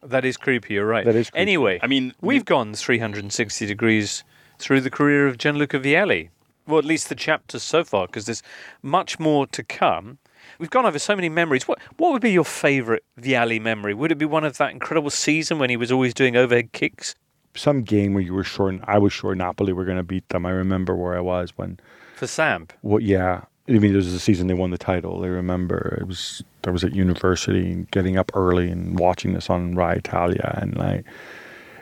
That 0.03 0.25
is 0.25 0.37
creepy. 0.37 0.75
You're 0.75 0.85
right. 0.85 1.05
That 1.05 1.15
is 1.15 1.29
creepy. 1.29 1.41
Anyway, 1.41 1.79
I 1.81 1.87
mean, 1.87 2.13
we've 2.21 2.45
gone 2.45 2.73
360 2.73 3.65
degrees 3.65 4.23
through 4.59 4.81
the 4.81 4.89
career 4.89 5.27
of 5.27 5.37
Gianluca 5.37 5.79
Vialli. 5.79 6.29
Well, 6.67 6.79
at 6.79 6.85
least 6.85 7.09
the 7.09 7.15
chapters 7.15 7.63
so 7.63 7.83
far, 7.83 8.07
because 8.07 8.25
there's 8.25 8.43
much 8.81 9.19
more 9.19 9.45
to 9.47 9.63
come. 9.63 10.17
We've 10.59 10.69
gone 10.69 10.85
over 10.85 10.99
so 10.99 11.15
many 11.15 11.29
memories. 11.29 11.67
What 11.67 11.79
what 11.97 12.11
would 12.11 12.21
be 12.21 12.31
your 12.31 12.45
favourite 12.45 13.03
Vialli 13.19 13.61
memory? 13.61 13.93
Would 13.93 14.11
it 14.11 14.17
be 14.17 14.25
one 14.25 14.43
of 14.43 14.57
that 14.57 14.71
incredible 14.71 15.09
season 15.09 15.59
when 15.59 15.69
he 15.69 15.77
was 15.77 15.91
always 15.91 16.13
doing 16.13 16.35
overhead 16.35 16.71
kicks 16.71 17.15
Some 17.55 17.81
game 17.83 18.13
where 18.13 18.23
you 18.23 18.33
were 18.33 18.43
sure 18.43 18.69
and 18.69 18.83
I 18.85 18.97
was 18.97 19.13
sure 19.13 19.33
Napoli 19.35 19.73
were 19.73 19.85
going 19.85 19.97
to 19.97 20.03
beat 20.03 20.27
them. 20.29 20.45
I 20.45 20.51
remember 20.51 20.95
where 20.95 21.15
I 21.17 21.21
was 21.21 21.51
when 21.55 21.79
for 22.15 22.27
Samp? 22.27 22.73
what 22.81 23.03
yeah. 23.03 23.41
I 23.67 23.71
mean, 23.71 23.81
there 23.81 23.95
was 23.95 24.13
the 24.13 24.19
season 24.19 24.45
they 24.45 24.53
won 24.53 24.69
the 24.69 24.77
title. 24.77 25.23
I 25.23 25.27
remember 25.27 25.97
it 25.99 26.07
was 26.07 26.43
I 26.67 26.69
was 26.69 26.83
at 26.83 26.93
university 26.93 27.71
and 27.71 27.89
getting 27.91 28.17
up 28.17 28.31
early 28.35 28.69
and 28.69 28.99
watching 28.99 29.33
this 29.33 29.49
on 29.49 29.73
Rai 29.75 29.97
Italia 29.97 30.57
and 30.61 30.77
like 30.77 31.03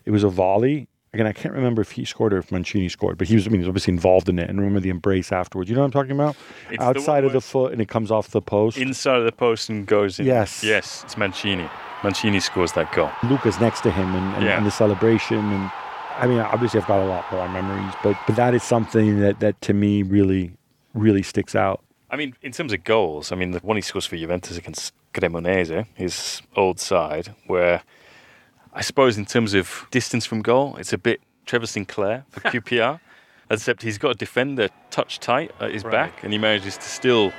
it 0.05 0.11
was 0.11 0.23
a 0.23 0.29
volley. 0.29 0.87
Again, 1.13 1.27
I 1.27 1.31
can't 1.31 1.53
remember 1.53 1.81
if 1.81 1.91
he 1.91 2.05
scored 2.05 2.33
or 2.33 2.37
if 2.39 2.51
Mancini 2.51 2.89
scored, 2.89 3.17
but 3.19 3.27
he 3.27 3.35
was 3.35 3.45
I 3.45 3.49
mean, 3.49 3.59
he 3.61 3.65
was 3.65 3.69
obviously 3.69 3.93
involved 3.93 4.29
in 4.29 4.39
it. 4.39 4.49
And 4.49 4.59
remember 4.59 4.79
the 4.79 4.89
embrace 4.89 5.31
afterwards. 5.31 5.69
You 5.69 5.75
know 5.75 5.81
what 5.81 5.87
I'm 5.87 5.91
talking 5.91 6.11
about? 6.11 6.35
It's 6.71 6.81
Outside 6.81 7.23
one 7.23 7.25
of 7.25 7.33
the 7.33 7.41
foot 7.41 7.73
and 7.73 7.81
it 7.81 7.87
comes 7.89 8.11
off 8.11 8.29
the 8.29 8.41
post. 8.41 8.77
inside 8.77 9.17
of 9.17 9.25
the 9.25 9.31
post 9.31 9.69
and 9.69 9.85
goes 9.85 10.19
in. 10.19 10.25
Yes. 10.25 10.63
Yes, 10.63 11.03
it's 11.03 11.17
Mancini. 11.17 11.69
Mancini 12.03 12.39
scores 12.39 12.73
that 12.73 12.91
goal. 12.91 13.11
Luca's 13.23 13.59
next 13.59 13.81
to 13.81 13.91
him 13.91 14.13
and, 14.15 14.35
and, 14.35 14.43
Yeah. 14.45 14.57
and 14.57 14.65
the 14.65 14.71
celebration 14.71 15.37
and 15.37 15.71
I 16.17 16.27
mean 16.27 16.39
obviously 16.39 16.79
I've 16.79 16.87
got 16.87 16.99
a 17.01 17.05
lot 17.05 17.25
more 17.31 17.47
memories 17.49 17.93
but 18.03 18.15
but 18.27 18.35
that 18.35 18.53
is 18.53 18.63
something 18.63 19.19
that 19.21 19.39
that 19.39 19.59
to 19.61 19.73
me 19.73 20.03
really 20.03 20.51
really 20.93 21.23
sticks 21.23 21.55
out. 21.55 21.81
I 22.11 22.15
mean, 22.15 22.35
in 22.43 22.51
terms 22.51 22.71
of 22.73 22.83
goals, 22.83 23.31
I 23.31 23.35
mean, 23.35 23.51
the 23.51 23.59
one 23.59 23.75
he 23.75 23.81
scores 23.81 24.05
for 24.05 24.15
Juventus 24.15 24.55
against 24.55 24.93
Cremonese, 25.15 25.87
his 25.95 26.43
old 26.55 26.79
side, 26.79 27.33
where 27.47 27.81
I 28.71 28.81
suppose 28.81 29.17
in 29.17 29.25
terms 29.25 29.55
of 29.55 29.87
distance 29.89 30.23
from 30.23 30.43
goal, 30.43 30.75
it's 30.77 30.93
a 30.93 30.99
bit 30.99 31.21
Trevor 31.47 31.65
Sinclair 31.65 32.25
for 32.29 32.39
QPR, 32.51 32.99
except 33.49 33.81
he's 33.81 33.97
got 33.97 34.11
a 34.11 34.13
defender 34.13 34.69
touch 34.91 35.19
tight 35.19 35.51
at 35.59 35.71
his 35.71 35.83
Right. 35.83 35.91
back, 35.91 36.23
and 36.23 36.31
he 36.31 36.37
manages 36.37 36.77
to 36.77 36.83
still 36.83 37.33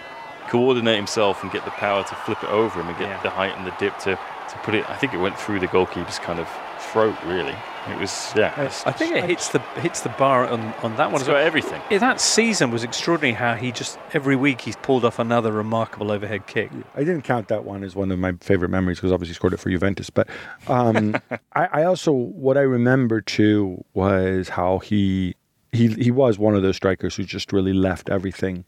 coordinate 0.48 0.96
himself 0.96 1.42
and 1.44 1.52
get 1.52 1.64
the 1.64 1.70
power 1.70 2.02
to 2.02 2.14
flip 2.16 2.42
it 2.42 2.50
over 2.50 2.80
him 2.80 2.88
and 2.88 2.98
get 2.98 3.08
Yeah. 3.08 3.22
the 3.22 3.30
height 3.30 3.56
and 3.56 3.64
the 3.64 3.74
dip 3.78 3.96
to, 4.00 4.18
to 4.50 4.58
put 4.58 4.74
it. 4.74 4.88
I 4.88 4.96
think 4.96 5.14
it 5.14 5.18
went 5.18 5.38
through 5.38 5.60
the 5.60 5.66
goalkeeper's 5.68 6.18
kind 6.18 6.38
of 6.38 6.48
throat, 6.92 7.16
really. 7.24 7.54
It 7.90 7.98
was, 8.00 8.32
yeah. 8.34 8.52
it's- 8.52 8.82
I 8.86 8.92
think 8.92 9.14
it 9.14 9.24
hits 9.24 9.48
the 9.50 9.58
hits 9.80 10.00
the 10.00 10.08
bar 10.10 10.46
on, 10.46 10.60
on 10.82 10.96
that 10.96 11.06
one. 11.12 11.16
it's 11.16 11.22
as 11.24 11.28
well. 11.28 11.36
everything. 11.36 11.82
Yeah, 11.90 11.98
that 11.98 12.18
season 12.20 12.70
was 12.70 12.82
extraordinary. 12.82 13.34
How 13.34 13.54
he 13.56 13.72
just 13.72 13.98
every 14.14 14.36
week 14.36 14.62
he's 14.62 14.76
pulled 14.76 15.04
off 15.04 15.18
another 15.18 15.52
remarkable 15.52 16.10
overhead 16.10 16.46
kick. 16.46 16.70
I 16.94 17.00
didn't 17.00 17.22
count 17.22 17.48
that 17.48 17.64
one 17.64 17.84
as 17.84 17.94
one 17.94 18.10
of 18.10 18.18
my 18.18 18.32
favorite 18.40 18.70
memories 18.70 18.98
because 18.98 19.12
obviously 19.12 19.32
he 19.32 19.34
scored 19.34 19.52
it 19.52 19.58
for 19.58 19.68
Juventus. 19.68 20.08
But 20.08 20.28
um, 20.66 21.14
I, 21.54 21.66
I 21.80 21.84
also 21.84 22.10
what 22.12 22.56
I 22.56 22.62
remember 22.62 23.20
too 23.20 23.84
was 23.92 24.48
how 24.48 24.78
he 24.78 25.34
he 25.72 25.88
he 25.88 26.10
was 26.10 26.38
one 26.38 26.54
of 26.54 26.62
those 26.62 26.76
strikers 26.76 27.16
who 27.16 27.24
just 27.24 27.52
really 27.52 27.74
left 27.74 28.08
everything 28.08 28.64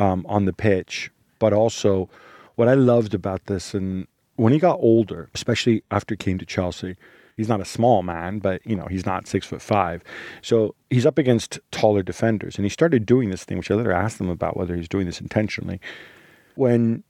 um, 0.00 0.26
on 0.28 0.46
the 0.46 0.52
pitch. 0.52 1.12
But 1.38 1.52
also, 1.52 2.08
what 2.56 2.66
I 2.66 2.74
loved 2.74 3.14
about 3.14 3.46
this, 3.46 3.74
and 3.74 4.08
when 4.40 4.54
he 4.54 4.58
got 4.58 4.78
older, 4.80 5.28
especially 5.34 5.84
after 5.90 6.14
he 6.14 6.16
came 6.16 6.38
to 6.38 6.46
Chelsea, 6.46 6.96
he's 7.36 7.48
not 7.48 7.60
a 7.60 7.64
small 7.66 8.02
man, 8.02 8.38
but 8.38 8.66
you 8.66 8.74
know 8.74 8.86
he's 8.86 9.04
not 9.04 9.26
six 9.26 9.46
foot 9.46 9.60
five, 9.60 10.02
so 10.40 10.74
he's 10.88 11.04
up 11.04 11.18
against 11.18 11.58
taller 11.70 12.02
defenders, 12.02 12.56
and 12.56 12.64
he 12.64 12.70
started 12.70 13.04
doing 13.04 13.28
this 13.28 13.44
thing, 13.44 13.58
which 13.58 13.70
I 13.70 13.74
later 13.74 13.92
asked 13.92 14.18
him 14.18 14.30
about 14.30 14.56
whether 14.56 14.74
he's 14.74 14.88
doing 14.88 15.04
this 15.04 15.20
intentionally. 15.20 15.78
When 16.54 17.04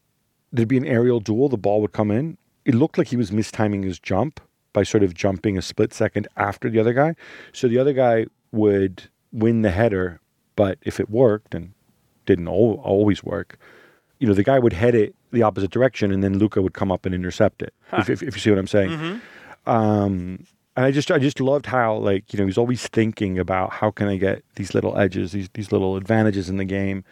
there'd 0.52 0.66
be 0.66 0.76
an 0.76 0.84
aerial 0.84 1.20
duel, 1.20 1.48
the 1.48 1.56
ball 1.56 1.80
would 1.82 1.92
come 1.92 2.10
in. 2.10 2.36
It 2.64 2.74
looked 2.74 2.98
like 2.98 3.06
he 3.06 3.16
was 3.16 3.30
mistiming 3.30 3.84
his 3.84 4.00
jump 4.00 4.40
by 4.72 4.82
sort 4.82 5.04
of 5.04 5.14
jumping 5.14 5.56
a 5.56 5.62
split 5.62 5.94
second 5.94 6.26
after 6.36 6.68
the 6.68 6.80
other 6.80 6.92
guy. 6.92 7.14
So 7.52 7.68
the 7.68 7.78
other 7.78 7.92
guy 7.92 8.26
would 8.50 9.04
win 9.32 9.62
the 9.62 9.70
header, 9.70 10.20
but 10.56 10.78
if 10.82 10.98
it 10.98 11.08
worked 11.08 11.54
and 11.54 11.74
didn't 12.26 12.48
always 12.48 13.22
work, 13.22 13.56
you 14.18 14.26
know, 14.26 14.34
the 14.34 14.42
guy 14.42 14.58
would 14.58 14.72
head 14.72 14.96
it 14.96 15.14
the 15.32 15.42
opposite 15.42 15.70
direction, 15.70 16.12
and 16.12 16.22
then 16.22 16.38
Luca 16.38 16.60
would 16.62 16.74
come 16.74 16.90
up 16.90 17.06
and 17.06 17.14
intercept 17.14 17.62
it. 17.62 17.74
Huh. 17.88 17.98
If, 18.00 18.10
if, 18.10 18.22
if 18.22 18.34
you 18.36 18.40
see 18.40 18.50
what 18.50 18.58
I'm 18.58 18.66
saying. 18.66 18.90
Mhm. 18.90 19.20
Um, 19.66 20.44
and 20.76 20.86
I 20.86 20.90
just 20.90 21.10
I 21.10 21.18
just 21.18 21.40
loved 21.40 21.66
how 21.66 21.96
like 21.96 22.32
you 22.32 22.38
know 22.38 22.46
he's 22.46 22.58
always 22.58 22.86
thinking 22.86 23.38
about 23.38 23.72
how 23.72 23.90
can 23.90 24.08
I 24.08 24.16
get 24.16 24.42
these 24.54 24.74
little 24.74 24.96
edges, 24.98 25.32
these 25.32 25.48
these 25.54 25.72
little 25.72 25.96
advantages 25.96 26.48
in 26.48 26.56
the 26.56 26.64
game. 26.64 27.04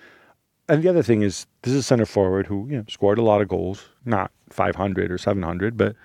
And 0.68 0.82
the 0.82 0.88
other 0.88 1.02
thing 1.02 1.22
is 1.22 1.46
this 1.62 1.72
is 1.72 1.80
a 1.80 1.82
center 1.82 2.06
forward 2.06 2.46
who 2.46 2.66
you 2.68 2.76
know 2.78 2.84
scored 2.88 3.18
a 3.18 3.22
lot 3.22 3.42
of 3.42 3.48
goals, 3.48 3.88
not 4.04 4.30
500 4.50 5.10
or 5.10 5.18
700, 5.18 5.76
but 5.76 5.96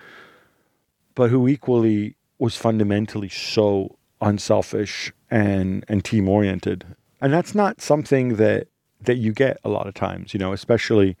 but 1.14 1.30
who 1.30 1.46
equally 1.48 2.16
was 2.38 2.56
fundamentally 2.56 3.28
so 3.28 3.96
unselfish 4.20 5.12
and 5.30 5.84
and 5.88 6.04
team 6.04 6.28
oriented. 6.28 6.84
And 7.20 7.32
that's 7.32 7.54
not 7.54 7.80
something 7.80 8.36
that 8.36 8.68
that 9.00 9.16
you 9.16 9.32
get 9.32 9.58
a 9.64 9.68
lot 9.68 9.86
of 9.86 9.94
times, 9.94 10.34
you 10.34 10.40
know, 10.40 10.52
especially 10.52 11.16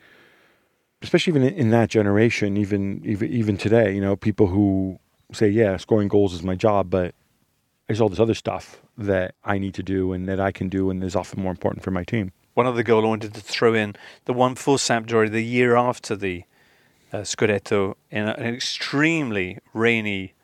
especially 1.04 1.32
even 1.32 1.42
in, 1.44 1.70
that 1.70 1.90
generation, 1.90 2.56
even 2.56 3.00
even 3.04 3.30
even 3.30 3.56
today, 3.56 3.94
you 3.94 4.00
know, 4.00 4.16
people 4.16 4.48
who 4.48 4.98
say, 5.32 5.48
"Yeah, 5.48 5.76
scoring 5.76 6.08
goals 6.08 6.32
is 6.32 6.42
my 6.42 6.54
job," 6.54 6.90
but 6.90 7.14
there's 7.86 8.00
all 8.00 8.08
this 8.08 8.18
other 8.18 8.34
stuff 8.34 8.80
that 8.96 9.34
I 9.44 9.58
need 9.58 9.74
to 9.74 9.82
do 9.82 10.12
and 10.12 10.26
that 10.28 10.40
I 10.40 10.50
can 10.50 10.68
do, 10.68 10.90
and 10.90 11.04
is 11.04 11.14
often 11.14 11.42
more 11.42 11.52
important 11.52 11.84
for 11.84 11.90
my 11.90 12.04
team. 12.04 12.32
One 12.54 12.66
other 12.66 12.82
goal 12.82 13.04
I 13.04 13.08
wanted 13.08 13.34
to 13.34 13.40
throw 13.40 13.74
in, 13.74 13.94
the 14.24 14.32
one 14.32 14.54
for 14.54 14.76
Sampdoria 14.76 15.30
the 15.30 15.44
year 15.44 15.76
after 15.76 16.16
the 16.16 16.44
uh, 17.12 17.18
Scudetto 17.18 17.94
in 18.10 18.26
an 18.28 18.54
extremely 18.54 19.58
rainy 19.72 20.34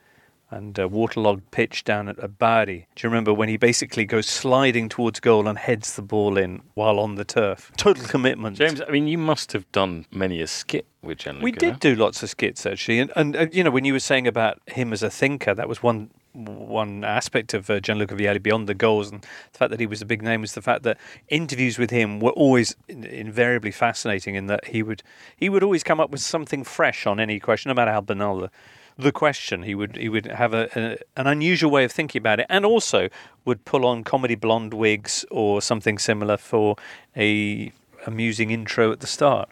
and 0.51 0.79
uh, 0.79 0.89
waterlogged 0.89 1.51
pitch 1.51 1.85
down 1.85 2.09
at, 2.09 2.17
Abadi. 2.17 2.87
Do 2.95 3.07
you 3.07 3.09
remember 3.09 3.33
when 3.33 3.49
he 3.49 3.57
basically 3.57 4.05
goes 4.05 4.27
sliding 4.27 4.89
towards 4.89 5.21
goal 5.21 5.47
and 5.47 5.57
heads 5.57 5.97
the 5.97 6.03
ball 6.03 6.37
in 6.37 6.63
while 6.75 6.99
on 6.99 7.15
the 7.15 7.25
turf? 7.25 7.71
Total 7.77 8.05
commitment. 8.05 8.57
James, 8.57 8.81
I 8.87 8.91
mean, 8.91 9.07
you 9.07 9.19
must 9.19 9.53
have 9.53 9.71
done 9.73 10.07
many 10.11 10.41
a 10.41 10.47
skit 10.47 10.87
with 11.03 11.19
Gianluca. 11.19 11.45
We 11.45 11.53
did 11.53 11.81
do 11.81 11.95
lots 11.95 12.23
of 12.23 12.31
skits 12.31 12.67
actually, 12.67 12.99
and, 12.99 13.13
and 13.17 13.37
uh, 13.37 13.47
you 13.53 13.65
know 13.65 13.71
when 13.71 13.85
you 13.85 13.93
were 13.93 14.01
saying 14.01 14.27
about 14.27 14.61
him 14.67 14.93
as 14.93 15.03
a 15.03 15.11
thinker, 15.11 15.55
that 15.55 15.69
was 15.69 15.83
one 15.83 16.11
one 16.33 17.03
aspect 17.03 17.55
of 17.55 17.69
uh, 17.69 17.81
Gianluca 17.81 18.15
Vialli 18.15 18.41
beyond 18.41 18.69
the 18.69 18.75
goals 18.75 19.11
and 19.11 19.23
the 19.23 19.59
fact 19.59 19.71
that 19.73 19.81
he 19.81 19.87
was 19.87 20.01
a 20.01 20.07
big 20.07 20.23
name 20.23 20.41
was 20.43 20.55
the 20.55 20.63
fact 20.63 20.85
that 20.85 20.97
interviews 21.29 21.77
with 21.77 21.91
him 21.91 22.21
were 22.21 22.31
always 22.31 22.77
in- 22.87 23.03
invariably 23.03 23.73
fascinating 23.73 24.37
in 24.37 24.47
that 24.47 24.67
he 24.67 24.83
would 24.83 25.03
he 25.37 25.49
would 25.49 25.65
always 25.65 25.83
come 25.83 25.99
up 25.99 26.11
with 26.11 26.21
something 26.21 26.63
fresh 26.63 27.07
on 27.07 27.19
any 27.19 27.41
question, 27.41 27.69
no 27.69 27.75
matter 27.75 27.91
how 27.91 28.01
banal 28.01 28.39
the, 28.39 28.51
the 28.99 29.13
question. 29.13 29.63
He 29.63 29.75
would 29.75 29.97
he 29.97 30.09
would 30.09 30.27
have 30.27 30.55
a, 30.55 30.69
a 30.75 31.21
an 31.21 31.27
unusual 31.27 31.71
way 31.71 31.85
of 31.85 31.93
thinking 31.93 32.21
about 32.21 32.41
it, 32.41 32.47
and 32.49 32.65
also 32.65 33.09
would 33.45 33.65
pull 33.65 33.85
on 33.85 34.05
comedy 34.05 34.35
blonde 34.35 34.75
wigs 34.75 35.25
or 35.31 35.63
something 35.63 35.99
similar 35.99 36.37
for 36.37 36.77
a 37.17 37.73
amusing 38.07 38.51
intro 38.51 38.91
at 38.93 39.01
the 39.01 39.07
start 39.07 39.51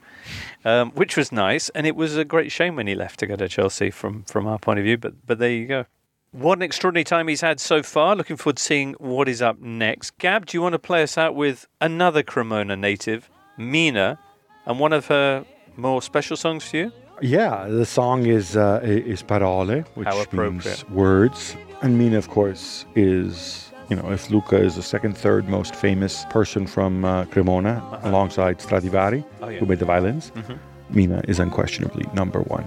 um, 0.64 0.90
which 0.92 1.16
was 1.16 1.32
nice. 1.32 1.68
And 1.70 1.86
it 1.86 1.96
was 1.96 2.16
a 2.16 2.24
great 2.24 2.52
shame 2.52 2.76
when 2.76 2.86
he 2.86 2.94
left 2.94 3.20
to 3.20 3.26
go 3.26 3.36
to 3.36 3.48
Chelsea 3.48 3.90
from 3.90 4.24
from 4.24 4.46
our 4.46 4.58
point 4.58 4.78
of 4.78 4.84
view. 4.84 4.98
But 4.98 5.26
but 5.26 5.38
there 5.38 5.50
you 5.50 5.66
go. 5.66 5.86
What 6.30 6.58
an 6.58 6.62
extraordinary 6.62 7.04
time 7.04 7.28
he's 7.28 7.40
had 7.40 7.58
so 7.58 7.82
far. 7.82 8.14
Looking 8.14 8.36
forward 8.36 8.58
to 8.58 8.62
seeing 8.62 8.92
what 8.98 9.28
is 9.28 9.40
up 9.40 9.60
next. 9.60 10.18
Gab, 10.18 10.44
do 10.44 10.56
you 10.56 10.62
want 10.62 10.74
to 10.74 10.78
play 10.78 11.02
us 11.02 11.16
out 11.16 11.34
with 11.34 11.66
another 11.80 12.22
Cremona 12.22 12.76
native, 12.76 13.30
Mina, 13.56 14.18
and 14.66 14.78
one 14.78 14.92
of 14.92 15.06
her 15.06 15.46
more 15.76 16.02
special 16.02 16.36
songs 16.36 16.68
for 16.68 16.76
you? 16.76 16.92
Yeah, 17.20 17.66
the 17.68 17.84
song 17.86 18.26
is 18.26 18.56
uh, 18.56 18.80
is 18.82 19.22
parole, 19.22 19.82
which 19.94 20.32
means 20.32 20.88
words. 20.88 21.56
And 21.82 21.98
Mina, 21.98 22.18
of 22.18 22.28
course, 22.28 22.84
is 22.94 23.70
you 23.90 23.96
know 23.96 24.10
if 24.12 24.30
Luca 24.30 24.56
is 24.56 24.74
the 24.76 24.82
second, 24.82 25.16
third 25.16 25.48
most 25.48 25.74
famous 25.74 26.24
person 26.30 26.66
from 26.66 27.04
uh, 27.04 27.24
Cremona, 27.26 27.82
alongside 28.02 28.58
Stradivari, 28.60 29.24
Oh, 29.42 29.48
yeah. 29.48 29.58
who 29.58 29.66
made 29.66 29.78
the 29.80 29.84
violins. 29.84 30.30
Mhm. 30.34 30.58
Mina 30.90 31.20
is 31.28 31.38
unquestionably 31.40 32.06
number 32.14 32.40
one. 32.42 32.64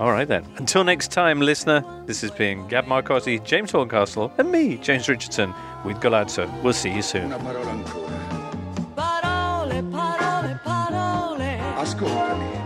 All 0.00 0.10
right 0.10 0.26
then. 0.28 0.44
Until 0.58 0.82
next 0.84 1.12
time, 1.12 1.40
listener, 1.40 1.84
this 2.06 2.20
has 2.22 2.30
been 2.32 2.66
Gab 2.68 2.86
Marcotti, 2.86 3.38
James 3.44 3.70
Horncastle, 3.72 4.32
and 4.38 4.50
me, 4.50 4.76
James 4.82 5.08
Richardson, 5.08 5.54
with 5.84 5.96
Golazzo. 6.00 6.48
We'll 6.62 6.72
see 6.72 6.90
you 6.90 7.02
soon. 7.02 7.30
Parole, 8.96 9.82
parole, 9.92 10.58
parole. 10.64 11.38
Ascoltami, 11.82 12.63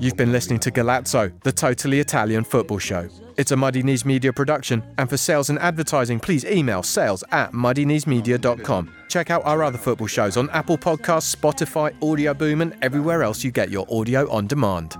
You've 0.00 0.16
been 0.16 0.32
listening 0.32 0.60
to 0.60 0.70
Golazzo, 0.70 1.30
the 1.42 1.52
totally 1.52 2.00
Italian 2.00 2.42
football 2.42 2.78
show. 2.78 3.08
It's 3.36 3.50
a 3.52 3.56
Muddy 3.56 3.82
Knees 3.82 4.06
Media 4.06 4.32
production, 4.32 4.82
and 4.96 5.10
for 5.10 5.18
sales 5.18 5.50
and 5.50 5.58
advertising, 5.58 6.20
please 6.20 6.42
email 6.46 6.82
sales 6.82 7.22
at 7.32 7.52
muddykneesmedia.com. 7.52 8.90
Check 9.08 9.30
out 9.30 9.42
our 9.44 9.62
other 9.62 9.76
football 9.76 10.06
shows 10.06 10.38
on 10.38 10.48
Apple 10.50 10.78
Podcasts, 10.78 11.34
Spotify, 11.36 11.92
Audio 12.02 12.32
Boom, 12.32 12.62
and 12.62 12.74
everywhere 12.80 13.22
else 13.22 13.44
you 13.44 13.50
get 13.50 13.68
your 13.70 13.86
audio 13.90 14.26
on 14.30 14.46
demand. 14.46 14.96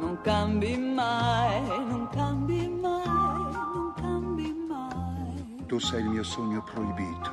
Non 0.00 0.18
cambi 0.24 0.76
mai, 0.76 1.60
non 1.60 2.08
cambi 2.12 2.68
mai, 2.68 3.06
non 3.06 3.94
cambi 3.96 4.52
mai, 4.68 5.66
Tu 5.68 5.78
sei 5.78 6.00
il 6.00 6.06
mio 6.08 6.24
sogno 6.24 6.62
proibito. 6.62 7.30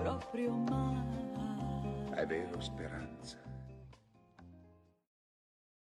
proprio 0.00 0.52
mai. 0.52 0.94
È 2.14 2.24
vero, 2.24 2.60
speranza. 2.60 2.85